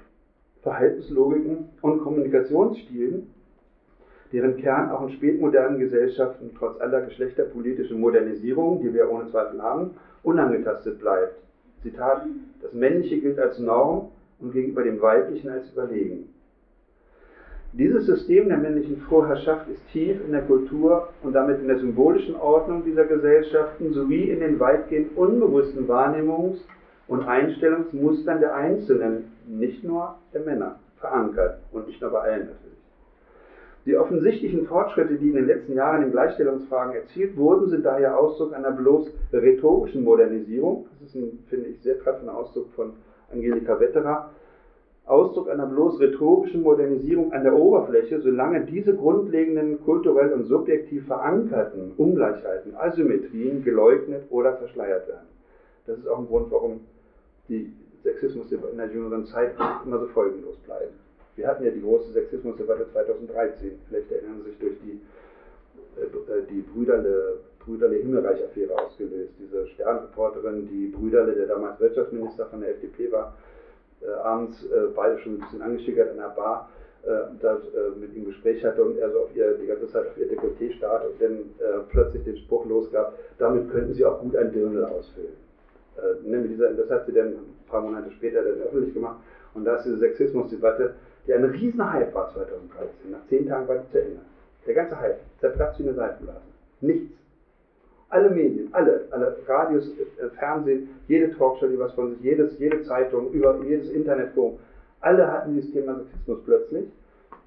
[0.63, 3.29] Verhaltenslogiken und Kommunikationsstilen,
[4.31, 9.91] deren Kern auch in spätmodernen Gesellschaften trotz aller geschlechterpolitischen Modernisierung, die wir ohne Zweifel haben,
[10.23, 11.46] unangetastet bleibt.
[11.83, 12.25] Zitat,
[12.61, 14.09] das Männliche gilt als Norm
[14.39, 16.29] und gegenüber dem Weiblichen als überlegen.
[17.73, 22.35] Dieses System der männlichen Vorherrschaft ist tief in der Kultur und damit in der symbolischen
[22.35, 26.61] Ordnung dieser Gesellschaften sowie in den weitgehend unbewussten Wahrnehmungs-
[27.07, 32.76] und Einstellungsmustern der Einzelnen, nicht nur der Männer, verankert und nicht nur bei allen natürlich.
[33.87, 38.53] Die offensichtlichen Fortschritte, die in den letzten Jahren in Gleichstellungsfragen erzielt wurden, sind daher Ausdruck
[38.53, 40.87] einer bloß rhetorischen Modernisierung.
[40.99, 42.91] Das ist ein, finde ich, sehr treffender Ausdruck von
[43.31, 44.31] Angelika Wetterer.
[45.05, 51.93] Ausdruck einer bloß rhetorischen Modernisierung an der Oberfläche, solange diese grundlegenden kulturell und subjektiv verankerten
[51.95, 55.29] Ungleichheiten, Asymmetrien geleugnet oder verschleiert werden.
[55.85, 56.81] Das ist auch ein Grund, warum
[57.47, 57.71] die
[58.03, 59.53] Sexismus in der jüngeren Zeit
[59.85, 61.06] immer so folgenlos bleiben.
[61.37, 63.79] Wir hatten ja die große Sexismusdebatte 2013.
[63.87, 64.99] Vielleicht erinnern Sie sich durch die,
[66.01, 69.33] äh, äh, die Brüderle, Brüderle Himmelreich-Affäre ausgelöst.
[69.39, 73.37] Diese Sternreporterin, die Brüderle, der damals Wirtschaftsminister von der FDP war,
[74.01, 76.71] äh, abends äh, beide schon ein bisschen angeschickert in der Bar,
[77.03, 77.09] äh,
[77.39, 80.17] da äh, mit ihm Gespräch hatte und er so auf ihr, die ganze Zeit auf
[80.17, 84.51] ihr Dekolleté starrt und dann plötzlich den Spruch losgab, damit könnten Sie auch gut ein
[84.51, 85.33] Dirndl ausfüllen.
[86.23, 89.17] Ne, das hat sie dann ein paar Monate später dann öffentlich gemacht
[89.55, 90.93] und da ist diese Sexismusdebatte
[91.27, 93.11] der ein riesen Hype war 2013.
[93.11, 94.19] Nach zehn Tagen war die zu Ende.
[94.65, 96.41] Der ganze Hype zerplatzt wie eine Seifenblase.
[96.81, 97.13] Nichts.
[98.09, 102.81] Alle Medien, alle, alle Radios, äh, Fernsehen, jede Talkshow, die was von sich, jedes, jede
[102.83, 104.59] Zeitung, über jedes Internetforum,
[105.01, 106.85] alle hatten dieses Thema Sexismus plötzlich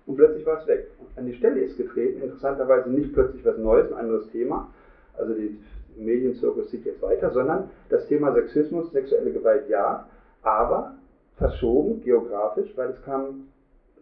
[0.07, 0.89] und plötzlich war es weg.
[1.17, 4.71] An die Stelle ist getreten, interessanterweise nicht plötzlich was Neues, ein anderes Thema,
[5.17, 5.59] also die
[5.97, 10.07] Medienzirkus zieht jetzt weiter, sondern das Thema Sexismus, sexuelle Gewalt ja,
[10.43, 10.95] aber
[11.37, 13.49] verschoben geografisch, weil es kam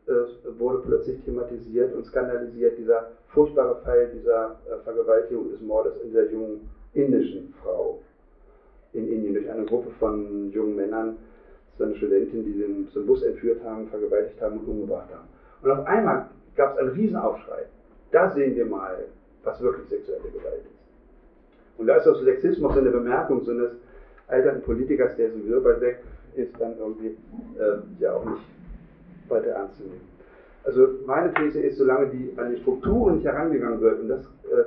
[0.08, 6.12] äh, wurde plötzlich thematisiert und skandalisiert, dieser furchtbare Fall dieser äh, Vergewaltigung des Mordes in
[6.12, 8.00] der jungen indischen Frau
[8.94, 11.18] in Indien durch eine Gruppe von jungen Männern,
[11.70, 15.28] das war eine Studentin, die den zum Bus entführt haben, vergewaltigt haben und umgebracht haben.
[15.62, 17.66] Und auf einmal gab es einen Riesenaufschrei.
[18.10, 19.04] Da sehen wir mal,
[19.44, 21.78] was wirklich sexuelle Gewalt ist.
[21.78, 23.72] Und da ist auch Sexismus so eine Bemerkung so eines
[24.26, 25.98] alternden Politikers, der sowieso bald weg
[26.34, 27.16] ist, dann irgendwie
[27.58, 28.42] äh, ja auch nicht
[29.30, 30.08] weiter ernst zu nehmen.
[30.64, 34.20] Also meine These ist, solange die, an die Strukturen nicht herangegangen wird, und das
[34.50, 34.64] äh,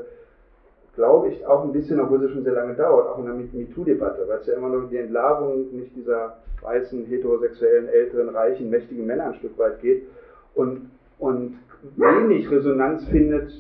[0.96, 4.28] glaube ich auch ein bisschen, obwohl es schon sehr lange dauert, auch in der MeToo-Debatte,
[4.28, 9.26] weil es ja immer nur die Entlarvung nicht dieser weißen, heterosexuellen, älteren, reichen, mächtigen Männer
[9.26, 10.08] ein Stück weit geht
[10.56, 10.90] und,
[11.20, 11.60] und
[11.96, 13.52] wenig Resonanz findet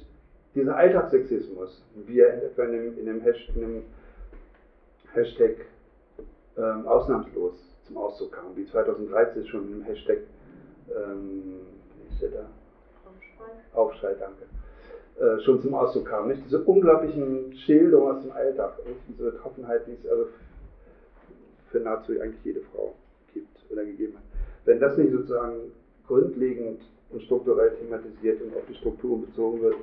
[0.53, 3.83] dieser Alltagssexismus, wie er etwa in dem, in dem, Hashtag, in dem
[5.13, 5.55] Hashtag
[6.57, 7.53] ähm, ausnahmslos
[7.87, 10.17] zum Ausdruck kam, wie 2013 schon dem Hashtag
[10.95, 11.59] ähm,
[11.95, 12.49] wie ist der da?
[13.05, 13.73] Aufschrei.
[13.73, 14.45] Aufschrei, danke.
[15.19, 16.29] Äh, schon zum Ausdruck kam.
[16.29, 16.43] Nicht?
[16.45, 18.99] Diese unglaublichen Schilderungen aus dem Alltag, nicht?
[19.07, 20.27] diese Betroffenheit, die es also
[21.69, 22.95] für nahezu eigentlich jede Frau
[23.33, 24.23] gibt oder gegeben hat.
[24.65, 25.71] Wenn das nicht sozusagen
[26.07, 29.75] grundlegend und strukturell thematisiert und auf die Strukturen bezogen wird,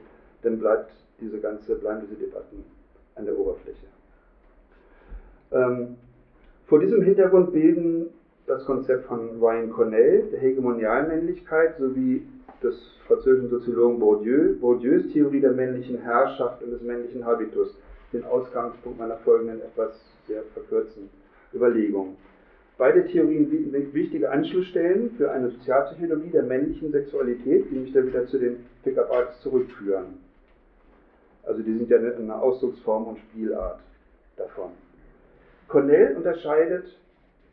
[0.42, 2.64] dann bleibt diese ganze, bleiben diese Debatten
[3.14, 3.86] an der Oberfläche.
[5.50, 5.96] Ähm,
[6.66, 8.10] vor diesem Hintergrund bilden
[8.48, 12.26] das Konzept von Ryan Cornell der Hegemonialmännlichkeit sowie
[12.62, 12.74] des
[13.06, 17.76] französischen Soziologen Bourdieu, Bourdieus Theorie der männlichen Herrschaft und des männlichen Habitus,
[18.12, 21.10] den Ausgangspunkt meiner folgenden etwas sehr verkürzten
[21.52, 22.16] Überlegungen.
[22.78, 28.26] Beide Theorien bieten wichtige Anschlussstellen für eine Sozialpsychologie der männlichen Sexualität, die mich da wieder
[28.26, 30.18] zu den Pickup Arts zurückführen.
[31.42, 33.80] Also die sind ja eine Ausdrucksform und Spielart
[34.36, 34.70] davon.
[35.66, 36.84] Cornell unterscheidet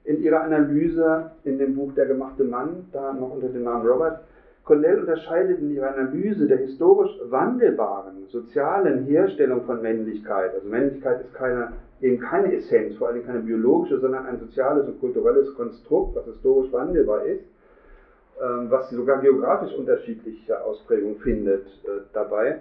[0.06, 4.20] in ihrer Analyse in dem Buch Der gemachte Mann, da noch unter dem Namen Robert,
[4.64, 11.34] Cornell unterscheidet in ihrer Analyse der historisch wandelbaren sozialen Herstellung von Männlichkeit, also Männlichkeit ist
[11.36, 16.26] keine, eben keine Essenz, vor allem keine biologische, sondern ein soziales und kulturelles Konstrukt, was
[16.26, 17.46] historisch wandelbar ist,
[18.42, 22.60] ähm, was sogar geografisch unterschiedliche Ausprägungen findet äh, dabei.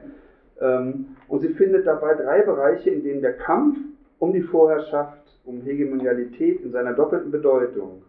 [0.61, 3.79] Ähm, und sie findet dabei drei Bereiche, in denen der Kampf
[4.19, 8.03] um die Vorherrschaft um Hegemonialität in seiner doppelten Bedeutung,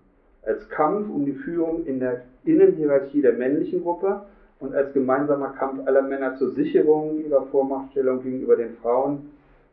[0.44, 4.22] als Kampf um die Führung in der Innenhierarchie der männlichen Gruppe
[4.60, 9.32] und als gemeinsamer Kampf aller Männer zur Sicherung ihrer Vormachtstellung gegenüber den Frauen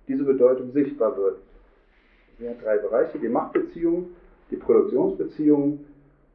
[0.08, 1.36] diese Bedeutung sichtbar wird.
[2.38, 4.06] Sie hat drei Bereiche, die Machtbeziehung,
[4.50, 5.84] die Produktionsbeziehung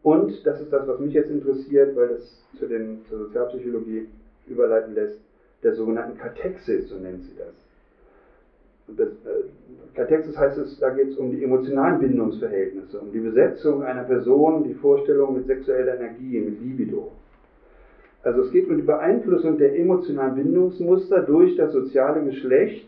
[0.03, 4.07] und, das ist das, was mich jetzt interessiert, weil das zu den, zur Sozialpsychologie
[4.47, 5.19] überleiten lässt,
[5.63, 7.66] der sogenannten Katexis, so nennt sie das.
[8.87, 14.03] Das, äh, heißt es, da geht es um die emotionalen Bindungsverhältnisse, um die Besetzung einer
[14.03, 17.11] Person, die Vorstellung mit sexueller Energie, mit Libido.
[18.23, 22.87] Also es geht um die Beeinflussung der emotionalen Bindungsmuster durch das soziale Geschlecht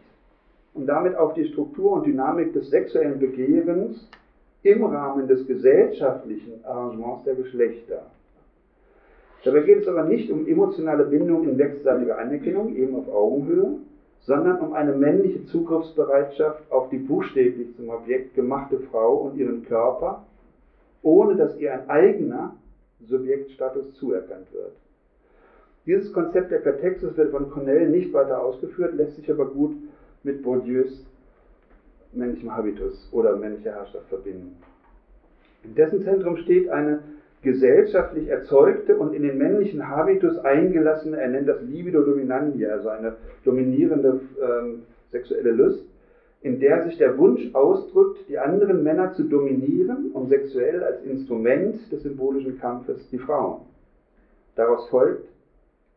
[0.73, 4.09] und damit auf die Struktur und Dynamik des sexuellen Begehrens
[4.63, 8.03] im Rahmen des gesellschaftlichen Arrangements der Geschlechter.
[9.43, 13.77] Dabei geht es aber nicht um emotionale Bindung in wechselseitiger Anerkennung, eben auf Augenhöhe,
[14.21, 20.25] sondern um eine männliche Zugriffsbereitschaft auf die buchstäblich zum Objekt gemachte Frau und ihren Körper,
[21.01, 22.55] ohne dass ihr ein eigener
[23.07, 24.73] Subjektstatus zuerkannt wird.
[25.85, 29.75] Dieses Konzept der Katexis wird von Cornell nicht weiter ausgeführt, lässt sich aber gut
[30.23, 31.05] mit Bourdieus
[32.11, 34.57] männlichem Habitus oder männlicher Herrschaft verbinden.
[35.63, 37.01] In dessen Zentrum steht eine
[37.41, 43.15] gesellschaftlich erzeugte und in den männlichen Habitus eingelassene, er nennt das Libido Dominandi, also eine
[43.45, 45.85] dominierende ähm, sexuelle Lust,
[46.41, 51.91] in der sich der Wunsch ausdrückt, die anderen Männer zu dominieren, um sexuell als Instrument
[51.91, 53.61] des symbolischen Kampfes die Frauen.
[54.55, 55.27] Daraus folgt,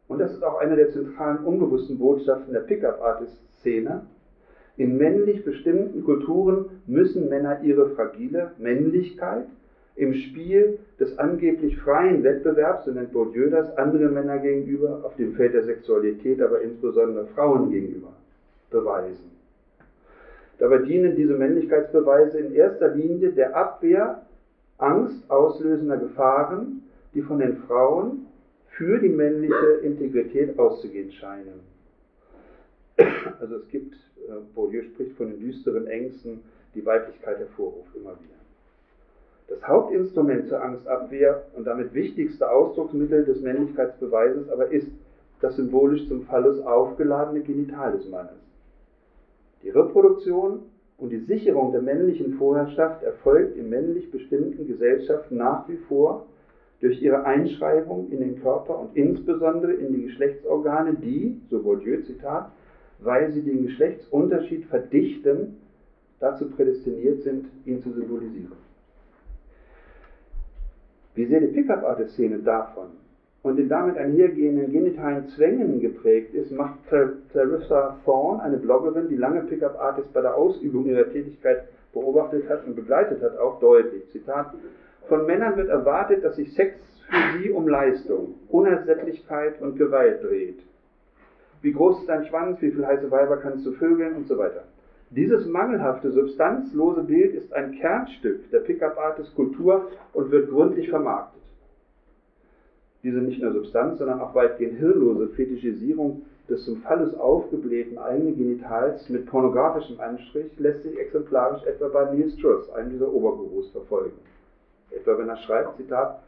[0.08, 4.02] und das ist auch eine der zentralen unbewussten Botschaften der Pickup-Artist-Szene,
[4.76, 9.46] in männlich bestimmten Kulturen müssen Männer ihre fragile Männlichkeit
[9.96, 15.34] im Spiel des angeblich freien Wettbewerbs, so nennt Bourdieu das, anderen Männer gegenüber, auf dem
[15.34, 18.12] Feld der Sexualität, aber insbesondere Frauen gegenüber,
[18.70, 19.30] beweisen.
[20.58, 24.22] Dabei dienen diese Männlichkeitsbeweise in erster Linie der Abwehr
[24.78, 26.82] Angst auslösender Gefahren,
[27.14, 28.26] die von den Frauen
[28.68, 31.60] für die männliche Integrität auszugehen scheinen.
[33.40, 36.40] Also es gibt, äh, Bourdieu spricht von den düsteren Ängsten,
[36.74, 38.31] die Weiblichkeit hervorruft, immer wieder.
[39.48, 44.88] Das Hauptinstrument zur Angstabwehr und damit wichtigste Ausdrucksmittel des Männlichkeitsbeweises aber ist
[45.40, 48.38] das symbolisch zum Phallus aufgeladene Genital des Mannes.
[49.62, 50.60] Die Reproduktion
[50.98, 56.26] und die Sicherung der männlichen Vorherrschaft erfolgt in männlich bestimmten Gesellschaften nach wie vor
[56.80, 62.50] durch ihre Einschreibung in den Körper und insbesondere in die Geschlechtsorgane, die, so Bourdieu Zitat,
[63.00, 65.58] weil sie den Geschlechtsunterschied verdichten,
[66.18, 68.61] dazu prädestiniert sind, ihn zu symbolisieren.
[71.14, 72.86] Wie sehr die Pickup-Artist-Szene davon
[73.42, 76.78] und den damit einhergehenden genitalen Zwängen geprägt ist, macht
[77.32, 82.76] Clarissa Thorne, eine Bloggerin, die lange Pickup-Artists bei der Ausübung ihrer Tätigkeit beobachtet hat und
[82.76, 84.08] begleitet hat, auch deutlich.
[84.10, 84.54] Zitat:
[85.08, 86.76] Von Männern wird erwartet, dass sich Sex
[87.10, 90.60] für sie um Leistung, Unersättlichkeit und Gewalt dreht.
[91.60, 92.60] Wie groß ist dein Schwanz?
[92.62, 94.16] Wie viele heiße Weiber kannst du vögeln?
[94.16, 94.64] Und so weiter.
[95.14, 101.42] Dieses mangelhafte, substanzlose Bild ist ein Kernstück der Pickup-Artist-Kultur und wird gründlich vermarktet.
[103.02, 109.08] diese nicht nur Substanz, sondern auch weitgehend hirnlose Fetischisierung des zum Phallus aufgeblähten eigenen Genitals
[109.10, 114.16] mit pornografischem Anstrich lässt sich exemplarisch etwa bei Niels Truss, einem dieser Obergurus, verfolgen.
[114.90, 116.22] Etwa wenn er schreibt, Zitat,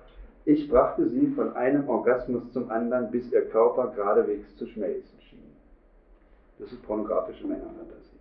[0.44, 5.38] ich brachte sie von einem Orgasmus zum anderen, bis ihr Körper geradewegs zu schmelzen schien.
[6.58, 8.13] Das ist pornografische Männerfantasie.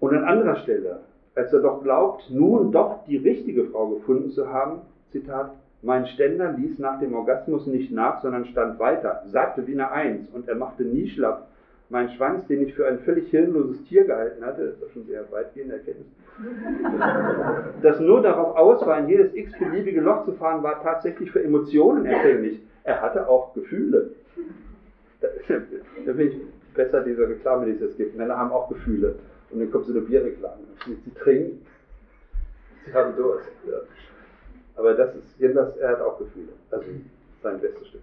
[0.00, 1.00] Und an anderer Stelle,
[1.34, 4.80] als er doch glaubt, nun doch die richtige Frau gefunden zu haben,
[5.10, 9.90] Zitat, mein Ständer ließ nach dem Orgasmus nicht nach, sondern stand weiter, sagte wie eine
[9.92, 11.46] Eins und er machte nie schlapp.
[11.90, 15.06] Mein Schwanz, den ich für ein völlig hirnloses Tier gehalten hatte, das ist doch schon
[15.06, 16.06] sehr weitgehende Erkenntnis,
[17.82, 22.04] das nur darauf aus war, in jedes x-beliebige Loch zu fahren, war tatsächlich für Emotionen
[22.04, 22.60] empfänglich.
[22.84, 24.10] Er hatte auch Gefühle.
[25.20, 26.40] Da, da finde ich
[26.74, 28.16] besser diese Reklame, die es jetzt gibt.
[28.16, 29.14] Männer haben auch Gefühle.
[29.50, 30.62] Und dann kommt so eine Bierreklame.
[30.86, 31.66] Sie trinken,
[32.84, 33.48] sie haben Durst.
[33.66, 33.78] Ja.
[34.76, 36.52] Aber das ist, jedenfalls, er hat auch Gefühle.
[36.70, 36.86] Also
[37.42, 38.02] sein bestes Stück.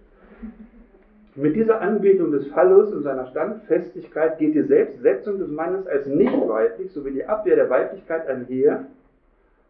[1.34, 6.32] Mit dieser Anbetung des Phallus und seiner Standfestigkeit geht die Selbstsetzung des Mannes als nicht
[6.32, 8.86] weiblich sowie die Abwehr der Weiblichkeit einher,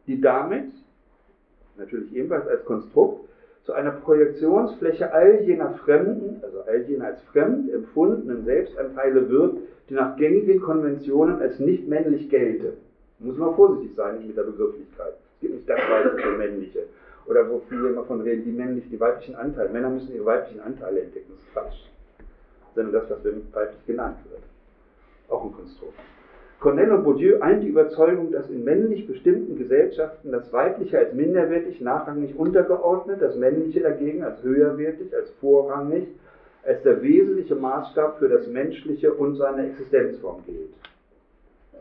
[0.07, 0.71] die damit,
[1.77, 3.29] natürlich ebenfalls als Konstrukt,
[3.65, 9.59] zu einer Projektionsfläche all jener fremden, also all jener als fremd empfundenen Selbstanteile wird,
[9.89, 12.77] die nach gängigen Konventionen als nicht männlich gelten.
[13.19, 15.15] Muss man vorsichtig sein mit der Begrifflichkeit.
[15.35, 16.83] Es gibt nicht das weibliche und männliche.
[17.27, 19.71] Oder wo viele immer von reden, die männlichen, die weiblichen Anteile.
[19.71, 21.33] Männer müssen ihre weiblichen Anteile entdecken.
[21.35, 21.91] Das ist Quatsch.
[22.75, 24.43] Sondern das, was weiblich genannt wird.
[25.29, 25.99] Auch ein Konstrukt.
[26.61, 31.81] Cornell und Bourdieu eint die Überzeugung, dass in männlich bestimmten Gesellschaften das Weibliche als minderwertig,
[31.81, 36.09] nachrangig untergeordnet, das Männliche dagegen als höherwertig, als vorrangig,
[36.67, 40.75] als der wesentliche Maßstab für das Menschliche und seine Existenzform gilt.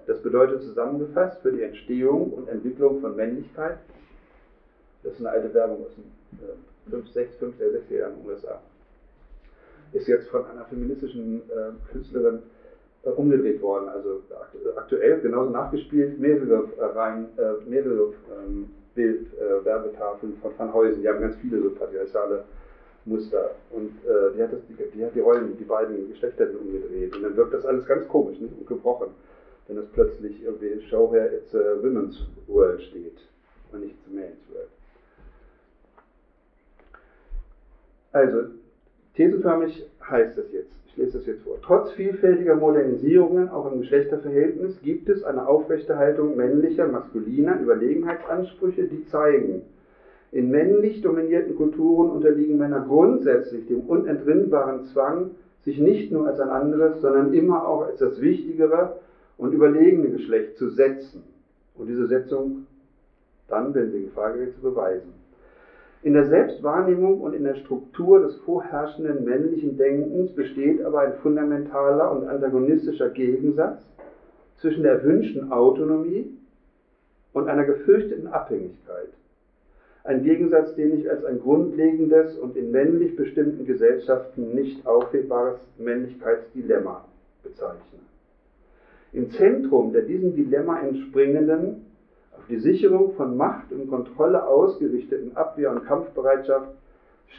[0.06, 3.80] Das bedeutet zusammengefasst für die Entstehung und Entwicklung von Männlichkeit,
[5.04, 8.62] das ist eine alte Werbung aus den 5, 6, 5, 6 Jahren in den USA,
[9.94, 12.40] ist jetzt von einer feministischen äh, Künstlerin
[13.04, 13.90] äh, umgedreht worden.
[13.90, 14.22] Also
[14.76, 18.14] aktuell genauso nachgespielt, mehrere äh, Reihen, äh, mehrere
[18.46, 22.44] ähm, Bild, äh, Werbetafeln von Van Heusen, die haben ganz viele so patriarchale
[23.06, 23.52] Muster.
[23.72, 27.16] Und äh, die, hat das, die, die, hat die Rollen, die beiden Geschlechter umgedreht.
[27.16, 28.58] Und dann wirkt das alles ganz komisch nicht?
[28.58, 29.10] und gebrochen
[29.68, 33.18] wenn es plötzlich irgendwie Show here, it's a women's world steht
[33.72, 34.70] und nicht it's a man's world.
[38.12, 38.54] Also,
[39.16, 41.58] thesenförmig heißt das jetzt, ich lese das jetzt vor.
[41.62, 49.64] Trotz vielfältiger Modernisierungen, auch im Geschlechterverhältnis, gibt es eine Aufrechterhaltung männlicher, maskuliner Überlegenheitsansprüche, die zeigen,
[50.36, 55.32] in männlich dominierten Kulturen unterliegen Männer grundsätzlich dem unentrinnbaren Zwang,
[55.64, 59.00] sich nicht nur als ein anderes, sondern immer auch als das wichtigere
[59.38, 61.24] und überlegene Geschlecht zu setzen
[61.76, 62.66] und diese Setzung
[63.48, 65.14] dann, wenn sie Frage gerät, zu beweisen.
[66.04, 72.12] In der Selbstwahrnehmung und in der Struktur des vorherrschenden männlichen Denkens besteht aber ein fundamentaler
[72.12, 73.82] und antagonistischer Gegensatz
[74.58, 76.30] zwischen der erwünschten Autonomie
[77.32, 79.14] und einer gefürchteten Abhängigkeit.
[80.06, 87.06] Ein Gegensatz, den ich als ein grundlegendes und in männlich bestimmten Gesellschaften nicht aufhebbares Männlichkeitsdilemma
[87.42, 88.00] bezeichne.
[89.14, 91.88] Im Zentrum der diesem Dilemma entspringenden
[92.38, 96.70] auf die Sicherung von Macht und Kontrolle ausgerichteten Abwehr- und Kampfbereitschaft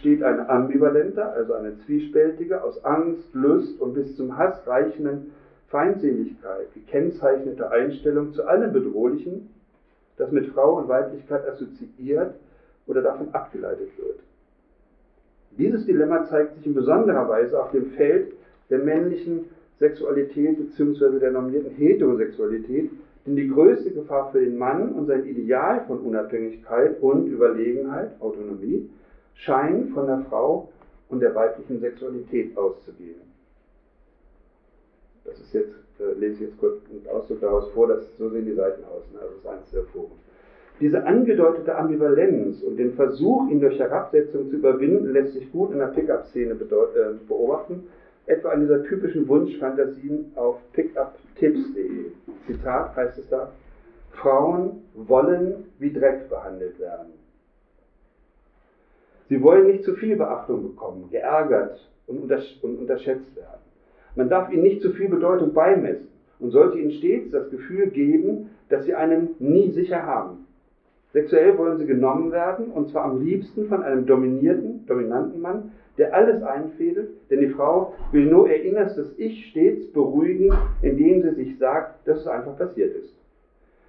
[0.00, 5.30] steht eine ambivalente, also eine zwiespältige, aus Angst, Lust und bis zum Hass reichenden
[5.68, 9.50] Feindseligkeit gekennzeichnete Einstellung zu allem Bedrohlichen,
[10.16, 12.34] das mit Frau und Weiblichkeit assoziiert
[12.86, 14.20] oder davon abgeleitet wird.
[15.58, 18.32] Dieses Dilemma zeigt sich in besonderer Weise auf dem Feld
[18.70, 19.46] der männlichen
[19.78, 21.18] Sexualität bzw.
[21.18, 22.90] der normierten Heterosexualität,
[23.26, 28.88] denn die größte Gefahr für den Mann und sein Ideal von Unabhängigkeit und Überlegenheit, Autonomie,
[29.34, 30.70] scheinen von der Frau
[31.08, 33.20] und der weiblichen Sexualität auszugehen.
[35.24, 38.46] Das ist jetzt, äh, lese ich jetzt kurz einen Ausdruck daraus vor, dass, so sehen
[38.46, 39.20] die Seiten aus, ne?
[39.20, 40.25] also das ist eines der Foren.
[40.80, 45.78] Diese angedeutete Ambivalenz und den Versuch, ihn durch Herabsetzung zu überwinden, lässt sich gut in
[45.78, 47.84] der Pickup-Szene äh, beobachten,
[48.26, 52.10] etwa an dieser typischen Wunschfantasien auf pickuptipps.de.
[52.46, 53.52] Zitat heißt es da,
[54.10, 57.12] Frauen wollen wie Dreck behandelt werden.
[59.28, 63.60] Sie wollen nicht zu viel Beachtung bekommen, geärgert und, untersch und unterschätzt werden.
[64.14, 66.08] Man darf ihnen nicht zu viel Bedeutung beimessen
[66.38, 70.45] und sollte ihnen stets das Gefühl geben, dass sie einen nie sicher haben.
[71.16, 76.14] Sexuell wollen sie genommen werden, und zwar am liebsten von einem dominierten, dominanten Mann, der
[76.14, 80.52] alles einfädelt, denn die Frau will nur ihr innerstes Ich stets beruhigen,
[80.82, 83.14] indem sie sich sagt, dass es einfach passiert ist.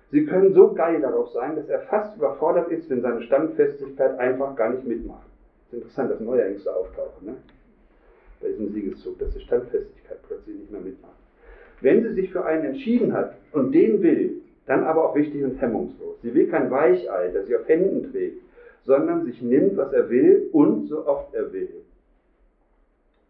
[0.09, 4.55] Sie können so geil darauf sein, dass er fast überfordert ist, wenn seine Standfestigkeit einfach
[4.55, 5.27] gar nicht mitmacht.
[5.67, 7.35] Es ist interessant, dass neue Ängste auftauchen, ne?
[8.39, 11.11] bei diesem Siegeszug, dass die Standfestigkeit plötzlich nicht mehr mitmacht.
[11.81, 15.59] Wenn sie sich für einen entschieden hat und den will, dann aber auch wichtig und
[15.59, 16.21] hemmungslos.
[16.21, 18.41] Sie will kein Weichei, das sie auf Händen trägt,
[18.85, 21.69] sondern sich nimmt, was er will und so oft er will.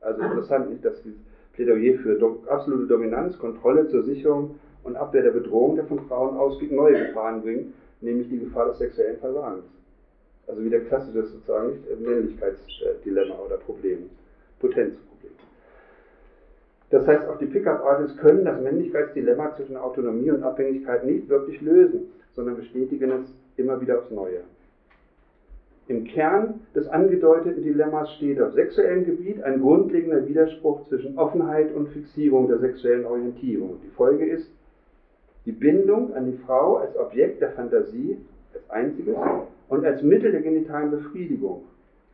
[0.01, 1.19] Also interessant ist, dass dieses
[1.53, 6.71] Plädoyer für absolute Dominanz, Kontrolle zur Sicherung und Abwehr der Bedrohung, der von Frauen ausgeht,
[6.71, 9.65] neue Gefahren bringt, nämlich die Gefahr des sexuellen Versagens.
[10.47, 14.09] Also wieder klassisches sozusagen Männlichkeitsdilemma oder Problem,
[14.59, 15.06] Potenzproblem.
[16.89, 22.13] Das heißt, auch die Pickup-Artists können das Männlichkeitsdilemma zwischen Autonomie und Abhängigkeit nicht wirklich lösen,
[22.33, 24.41] sondern bestätigen es immer wieder aufs Neue.
[25.89, 31.89] Im Kern des angedeuteten Dilemmas steht auf sexuellem Gebiet ein grundlegender Widerspruch zwischen Offenheit und
[31.89, 33.79] Fixierung der sexuellen Orientierung.
[33.83, 34.49] Die Folge ist
[35.45, 38.17] die Bindung an die Frau als Objekt der Fantasie,
[38.53, 39.15] als einziges,
[39.69, 41.63] und als Mittel der genitalen Befriedigung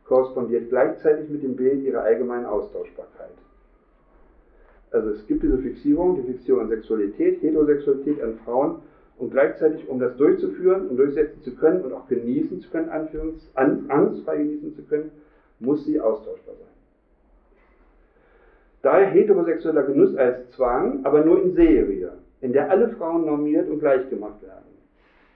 [0.04, 3.30] korrespondiert gleichzeitig mit dem Bild ihrer allgemeinen Austauschbarkeit.
[4.94, 8.76] Also es gibt diese Fixierung, die Fixierung an Sexualität, Heterosexualität an Frauen
[9.18, 13.50] und gleichzeitig, um das durchzuführen und durchsetzen zu können und auch genießen zu können, Anführungs,
[13.54, 15.10] angstfrei genießen zu können,
[15.58, 16.68] muss sie austauschbar sein.
[18.82, 23.80] Daher heterosexueller Genuss als Zwang, aber nur in Serie, in der alle Frauen normiert und
[23.80, 24.62] gleich gemacht werden.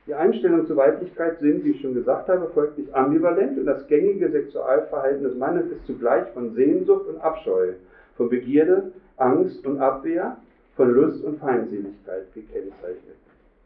[0.06, 4.30] Die Einstellungen zur Weiblichkeit sind, wie ich schon gesagt habe, folglich ambivalent und das gängige
[4.30, 7.72] Sexualverhalten des Mannes ist zugleich von Sehnsucht und Abscheu,
[8.16, 10.38] von Begierde Angst und Abwehr,
[10.76, 13.16] von Lust und Feindseligkeit gekennzeichnet.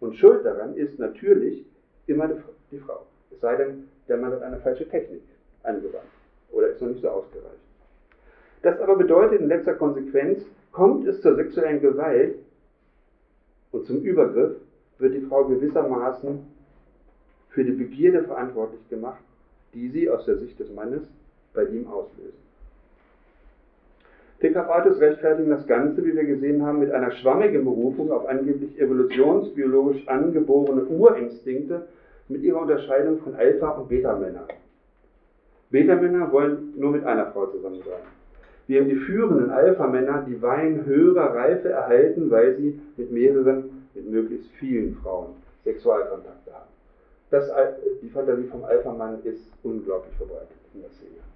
[0.01, 1.65] Und schuld daran ist natürlich
[2.07, 2.29] immer
[2.71, 3.07] die Frau.
[3.31, 5.23] Es sei denn, der Mann hat eine falsche Technik
[5.63, 6.09] angewandt
[6.51, 7.61] oder ist noch nicht so ausgereicht.
[8.63, 10.43] Das aber bedeutet in letzter Konsequenz,
[10.73, 12.37] kommt es zur sexuellen Gewalt
[13.73, 14.57] und zum Übergriff,
[14.99, 16.47] wird die Frau gewissermaßen
[17.51, 19.23] für die Begierde verantwortlich gemacht,
[19.75, 21.03] die sie aus der Sicht des Mannes
[21.53, 22.42] bei ihm auslösen.
[24.43, 30.09] Pickup-Artists rechtfertigen das Ganze, wie wir gesehen haben, mit einer schwammigen Berufung auf angeblich evolutionsbiologisch
[30.09, 31.83] angeborene Urinstinkte
[32.29, 34.49] mit ihrer Unterscheidung von Alpha- und Beta-Männern.
[35.71, 38.03] Beta-Männer wollen nur mit einer Frau zusammen sein.
[38.67, 44.51] Während die führenden Alpha-Männer die Wein höherer Reife erhalten, weil sie mit mehreren, mit möglichst
[44.59, 46.71] vielen Frauen Sexualkontakte haben.
[47.31, 47.49] Das,
[48.03, 51.32] die Fantasie vom Alpha-Mann ist unglaublich verbreitet in der Szene.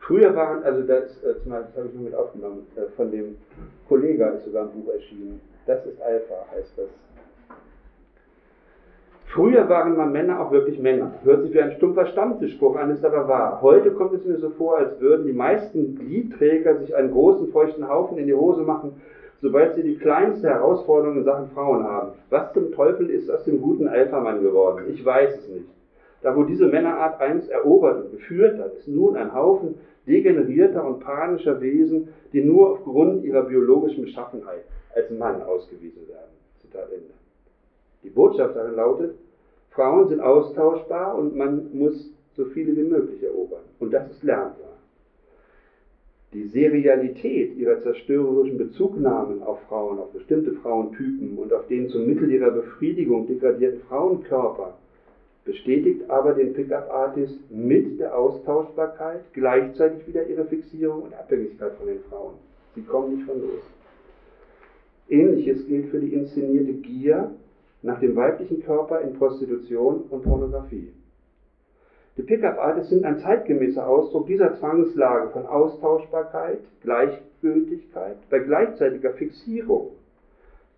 [0.00, 3.36] Früher waren, also das, äh, das habe ich nur mit aufgenommen, äh, von dem
[3.88, 5.40] Kollega ist sogar ein Buch erschienen.
[5.66, 6.88] Das ist Alpha, heißt das.
[9.26, 11.12] Früher waren mal Männer auch wirklich Männer.
[11.22, 13.60] Hört sich wie ein stumpfer Stammtischspruch an, ist aber wahr.
[13.62, 17.88] Heute kommt es mir so vor, als würden die meisten Gliedträger sich einen großen feuchten
[17.88, 19.00] Haufen in die Hose machen,
[19.40, 22.12] sobald sie die kleinste Herausforderung in Sachen Frauen haben.
[22.30, 24.86] Was zum Teufel ist aus dem guten Alpha-Mann geworden?
[24.88, 25.66] Ich weiß es nicht.
[26.22, 31.00] Da wo diese Männerart einst erobert und geführt hat, ist nun ein Haufen degenerierter und
[31.00, 34.64] panischer Wesen, die nur aufgrund ihrer biologischen Beschaffenheit
[34.94, 36.30] als Mann ausgewiesen werden.
[36.60, 37.14] Zitat Ende.
[38.02, 39.14] Die Botschaft darin lautet,
[39.70, 43.62] Frauen sind austauschbar und man muss so viele wie möglich erobern.
[43.78, 44.70] Und das ist lernbar.
[46.32, 52.30] Die Serialität ihrer zerstörerischen Bezugnahmen auf Frauen, auf bestimmte Frauentypen und auf den zum Mittel
[52.30, 54.74] ihrer Befriedigung degradierten Frauenkörper
[55.44, 62.00] bestätigt aber den Pickup-Artist mit der Austauschbarkeit gleichzeitig wieder ihre Fixierung und Abhängigkeit von den
[62.08, 62.34] Frauen.
[62.74, 63.62] Sie kommen nicht von los.
[65.08, 67.32] Ähnliches gilt für die inszenierte Gier
[67.82, 70.92] nach dem weiblichen Körper in Prostitution und Pornografie.
[72.16, 79.92] Die Pickup-Artists sind ein zeitgemäßer Ausdruck dieser Zwangslage von Austauschbarkeit, Gleichgültigkeit bei gleichzeitiger Fixierung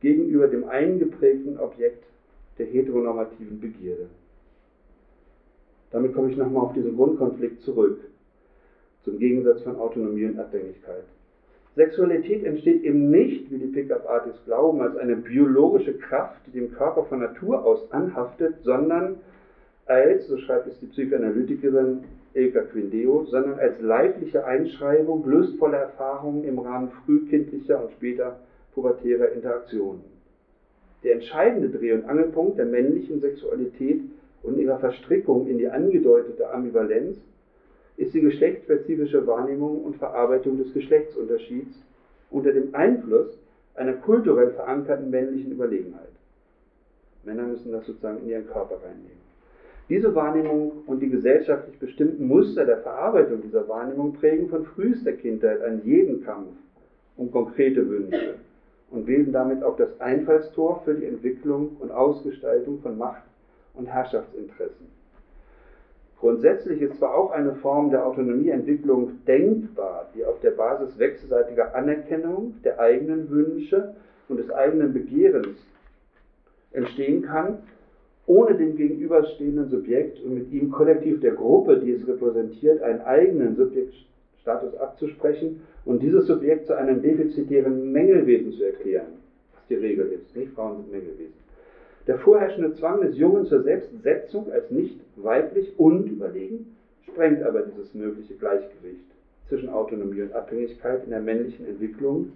[0.01, 2.05] gegenüber dem eingeprägten Objekt
[2.59, 4.09] der heteronormativen Begierde.
[5.93, 8.01] Damit komme ich nochmal auf diesen Grundkonflikt zurück,
[9.05, 11.05] zum Gegensatz von Autonomie und Abhängigkeit.
[11.75, 17.05] Sexualität entsteht eben nicht, wie die Pickup-Artists glauben, als eine biologische Kraft, die dem Körper
[17.05, 19.17] von Natur aus anhaftet, sondern
[19.87, 22.05] als, so schreibt es die Psychoanalytikerin
[22.35, 28.39] Ilka Quindeo, sondern als leibliche Einschreibung lustvoller Erfahrungen im Rahmen frühkindlicher und später
[28.75, 30.03] pubertärer Interaktionen.
[31.05, 34.03] Der entscheidende Dreh- und Angelpunkt der männlichen Sexualität
[34.43, 37.17] und ihrer Verstrickung in die angedeutete Ambivalenz
[37.97, 41.75] ist die geschlechtsspezifische Wahrnehmung und Verarbeitung des Geschlechtsunterschieds
[42.31, 43.39] unter dem Einfluss
[43.75, 46.09] einer kulturell verankerten männlichen Überlegenheit.
[47.25, 49.23] Männer müssen das sozusagen in ihren Körper reinnehmen.
[49.89, 55.63] Diese Wahrnehmung und die gesellschaftlich bestimmten Muster der Verarbeitung dieser Wahrnehmung prägen von frühester Kindheit
[55.63, 56.49] an jeden Kampf
[57.17, 58.37] um konkrete Wünsche
[58.91, 63.23] und bilden damit auch das Einfallstor für die Entwicklung und Ausgestaltung von Macht
[63.75, 64.87] und Herrschaftsinteressen.
[66.23, 72.55] Grundsätzlich ist zwar auch eine Form der Autonomieentwicklung denkbar, die auf der Basis wechselseitiger Anerkennung
[72.63, 73.97] der eigenen Wünsche
[74.29, 75.59] und des eigenen Begehrens
[76.71, 77.59] entstehen kann,
[78.27, 83.57] ohne dem gegenüberstehenden Subjekt und mit ihm kollektiv der Gruppe, die es repräsentiert, einen eigenen
[83.57, 89.15] Subjektstatus abzusprechen und dieses Subjekt zu einem defizitären Mängelwesen zu erklären,
[89.55, 90.37] was die Regel ist.
[90.37, 91.42] Nicht Frauen sind Mängelwesen.
[92.07, 96.77] Der vorherrschende Zwang des Jungen zur Selbstsetzung als nicht weiblich und überlegen
[97.07, 99.05] sprengt aber dieses mögliche Gleichgewicht
[99.49, 102.33] zwischen Autonomie und Abhängigkeit in der männlichen Entwicklung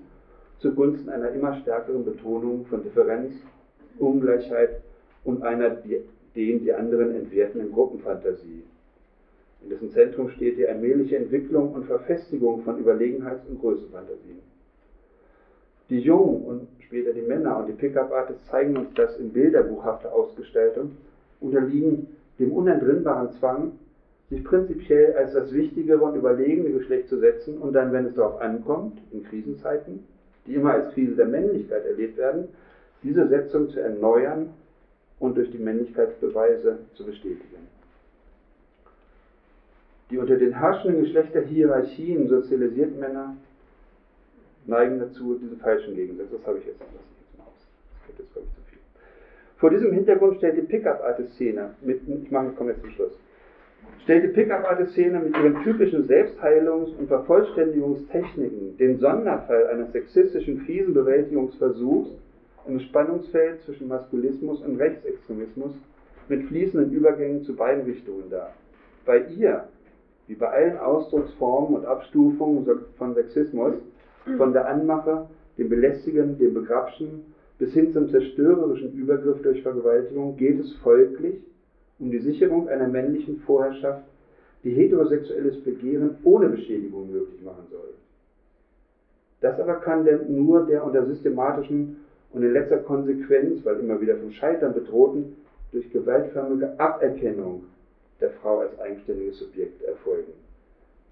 [0.60, 3.32] zugunsten einer immer stärkeren Betonung von Differenz,
[3.98, 4.82] Ungleichheit
[5.24, 8.62] und einer den die anderen entwertenden Gruppenfantasie.
[9.62, 14.38] In dessen Zentrum steht die allmähliche Entwicklung und Verfestigung von Überlegenheits- und Größenfantasien.
[15.88, 20.96] Die Jungen und später die Männer und die Pickup-Artists zeigen uns das in bilderbuchhafter Ausgestaltung,
[21.40, 22.08] unterliegen
[22.38, 23.72] dem unentrinnbaren Zwang,
[24.30, 28.40] sich prinzipiell als das wichtigere und überlegene Geschlecht zu setzen und dann, wenn es darauf
[28.40, 30.04] ankommt, in Krisenzeiten,
[30.46, 32.48] die immer als Krise der Männlichkeit erlebt werden,
[33.02, 34.50] diese Setzung zu erneuern
[35.20, 37.68] und durch die Männlichkeitsbeweise zu bestätigen.
[40.10, 43.36] Die unter den herrschenden Geschlechterhierarchien sozialisierten Männer
[44.68, 47.54] neigen dazu, diese falschen Gegensätze, das habe ich jetzt, lasse ich aus,
[48.00, 48.78] das wird jetzt, glaube ich, zu viel.
[49.58, 53.12] Vor diesem Hintergrund stellt die Pickup-Artist-Szene, ich mache, ich komme jetzt zum Schluss,
[54.04, 62.10] stellt die Pickup-Artist-Szene mit ihren typischen Selbstheilungs- und Vervollständigungstechniken den Sonderfall eines sexistischen Krisenbewältigungsversuchs
[62.66, 65.72] im Spannungsfeld zwischen Maskulismus und Rechtsextremismus
[66.28, 68.52] mit fließenden Übergängen zu beiden Richtungen dar.
[69.04, 69.68] Bei ihr,
[70.26, 72.66] wie bei allen Ausdrucksformen und Abstufungen
[72.98, 73.74] von Sexismus,
[74.36, 75.28] von der Anmache,
[75.58, 77.24] dem Belästigen, dem Begrapschen
[77.58, 81.40] bis hin zum zerstörerischen Übergriff durch Vergewaltigung geht es folglich
[81.98, 84.04] um die Sicherung einer männlichen Vorherrschaft,
[84.64, 87.94] die heterosexuelles Begehren ohne Beschädigung möglich machen soll.
[89.40, 91.96] Das aber kann denn nur der unter systematischen
[92.32, 95.36] und in letzter Konsequenz, weil immer wieder vom Scheitern bedrohten,
[95.72, 97.64] durch gewaltförmige Aberkennung
[98.20, 100.32] der Frau als eigenständiges Subjekt erfolgen.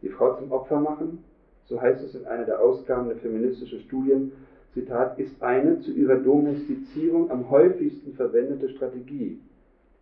[0.03, 1.25] Die Frau zum Opfer machen,
[1.67, 4.33] so heißt es in einer der Ausgaben der feministischen Studien,
[4.75, 9.39] Zitat, ist eine zu ihrer Domestizierung am häufigsten verwendete Strategie.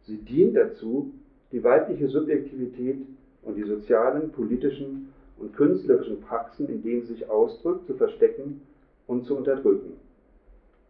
[0.07, 1.13] Sie dient dazu,
[1.53, 2.97] die weibliche Subjektivität
[3.43, 8.63] und die sozialen, politischen und künstlerischen Praxen, in denen sie sich ausdrückt, zu verstecken
[9.07, 9.93] und zu unterdrücken.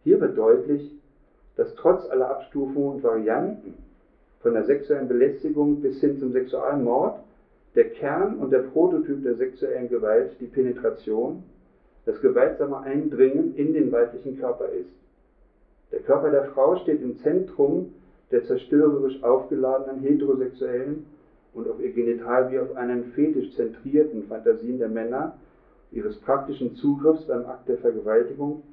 [0.03, 0.91] Hier wird deutlich,
[1.55, 3.73] dass trotz aller Abstufungen und Varianten
[4.41, 7.19] von der sexuellen Belästigung bis hin zum Sexualmord
[7.75, 11.43] der Kern und der Prototyp der sexuellen Gewalt die Penetration,
[12.05, 14.93] das gewaltsame Eindringen in den weiblichen Körper ist.
[15.91, 17.93] Der Körper der Frau steht im Zentrum
[18.31, 21.05] der zerstörerisch aufgeladenen heterosexuellen
[21.53, 25.37] und auf ihr Genital wie auf einen Fetisch zentrierten Fantasien der Männer,
[25.91, 28.63] ihres praktischen Zugriffs beim Akt der Vergewaltigung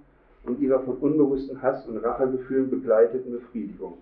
[0.45, 3.99] und ihrer von unbewussten Hass- und Rachegefühlen begleiteten Befriedigung.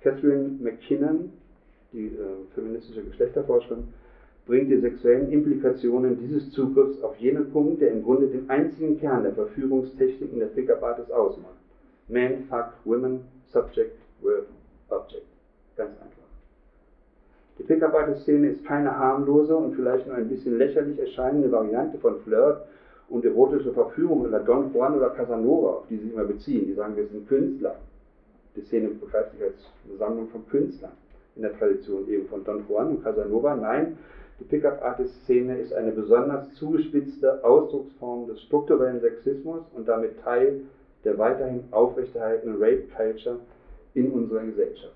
[0.00, 1.30] Catherine McKinnon
[1.96, 3.84] die äh, feministische Geschlechterforscherin,
[4.46, 9.24] bringt die sexuellen Implikationen dieses Zugriffs auf jenen Punkt, der im Grunde den einzigen Kern
[9.24, 11.56] der Verführungstechniken der Pickup-Artists ausmacht.
[12.08, 14.46] Man, Fuck, Women, Subject, Verb,
[14.90, 15.26] Object.
[15.76, 16.16] Ganz einfach.
[17.58, 22.60] Die Pickup-Artist-Szene ist keine harmlose und vielleicht nur ein bisschen lächerlich erscheinende Variante von Flirt
[23.08, 26.66] und erotische Verführung oder Don Juan oder Casanova, auf die sie immer beziehen.
[26.66, 27.76] Die sagen, wir sind Künstler.
[28.54, 29.54] Die Szene begreift sich als
[29.88, 30.92] eine Sammlung von Künstlern
[31.36, 33.54] in der Tradition eben von Don Juan und Casanova.
[33.54, 33.98] Nein,
[34.40, 40.62] die Pickup-Artist-Szene ist eine besonders zugespitzte Ausdrucksform des strukturellen Sexismus und damit Teil
[41.04, 43.38] der weiterhin aufrechterhaltenen Rape-Culture
[43.94, 44.94] in unserer Gesellschaft.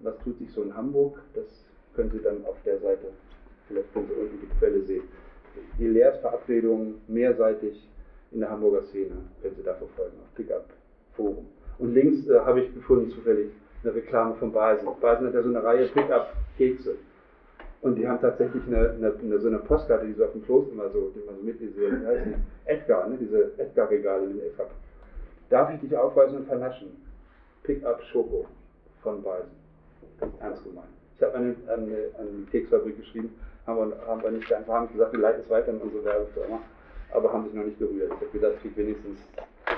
[0.00, 1.18] Was tut sich so in Hamburg?
[1.34, 1.46] Das
[1.94, 3.06] können Sie dann auf der Seite,
[3.66, 5.02] vielleicht können Sie unten die Quelle sehen.
[5.78, 7.88] Die Lehrsverabredungen mehrseitig
[8.30, 10.66] in der Hamburger Szene können Sie da verfolgen, auf Pickup
[11.14, 11.46] Forum.
[11.78, 13.50] Und links äh, habe ich gefunden, zufällig,
[13.82, 14.88] eine Reklame von Basen.
[15.00, 16.96] Basen hat ja so eine Reihe Pickup-Kekse.
[17.80, 20.72] Und die haben tatsächlich eine, eine, eine, so eine Postkarte, die so auf dem Kloster
[20.72, 22.34] immer so, die man so mitlesen, wie heißt die?
[22.64, 23.16] Edgar, ne?
[23.20, 24.66] diese Edgar-Regale, die Edgar.
[25.48, 26.88] Darf ich dich aufweisen und vernaschen?
[27.62, 28.46] Pickup Schoko
[29.02, 29.50] von Basen.
[30.40, 30.88] Ernst gemeint.
[31.16, 33.34] Ich habe eine, eine, eine Keksfabrik geschrieben,
[33.66, 36.60] haben wir, haben wir nicht einfach haben gesagt, wir leiten es weiter an unsere Werbefirma,
[37.12, 38.10] aber haben sich noch nicht gerührt.
[38.12, 39.18] Ich habe gedacht, ich kriege wenigstens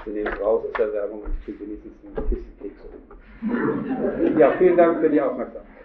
[0.04, 2.88] wir nehmen es raus aus der Werbung und ich kriege wenigstens eine Kiste Kekse.
[4.38, 5.79] Ja, vielen Dank für die Aufmerksamkeit.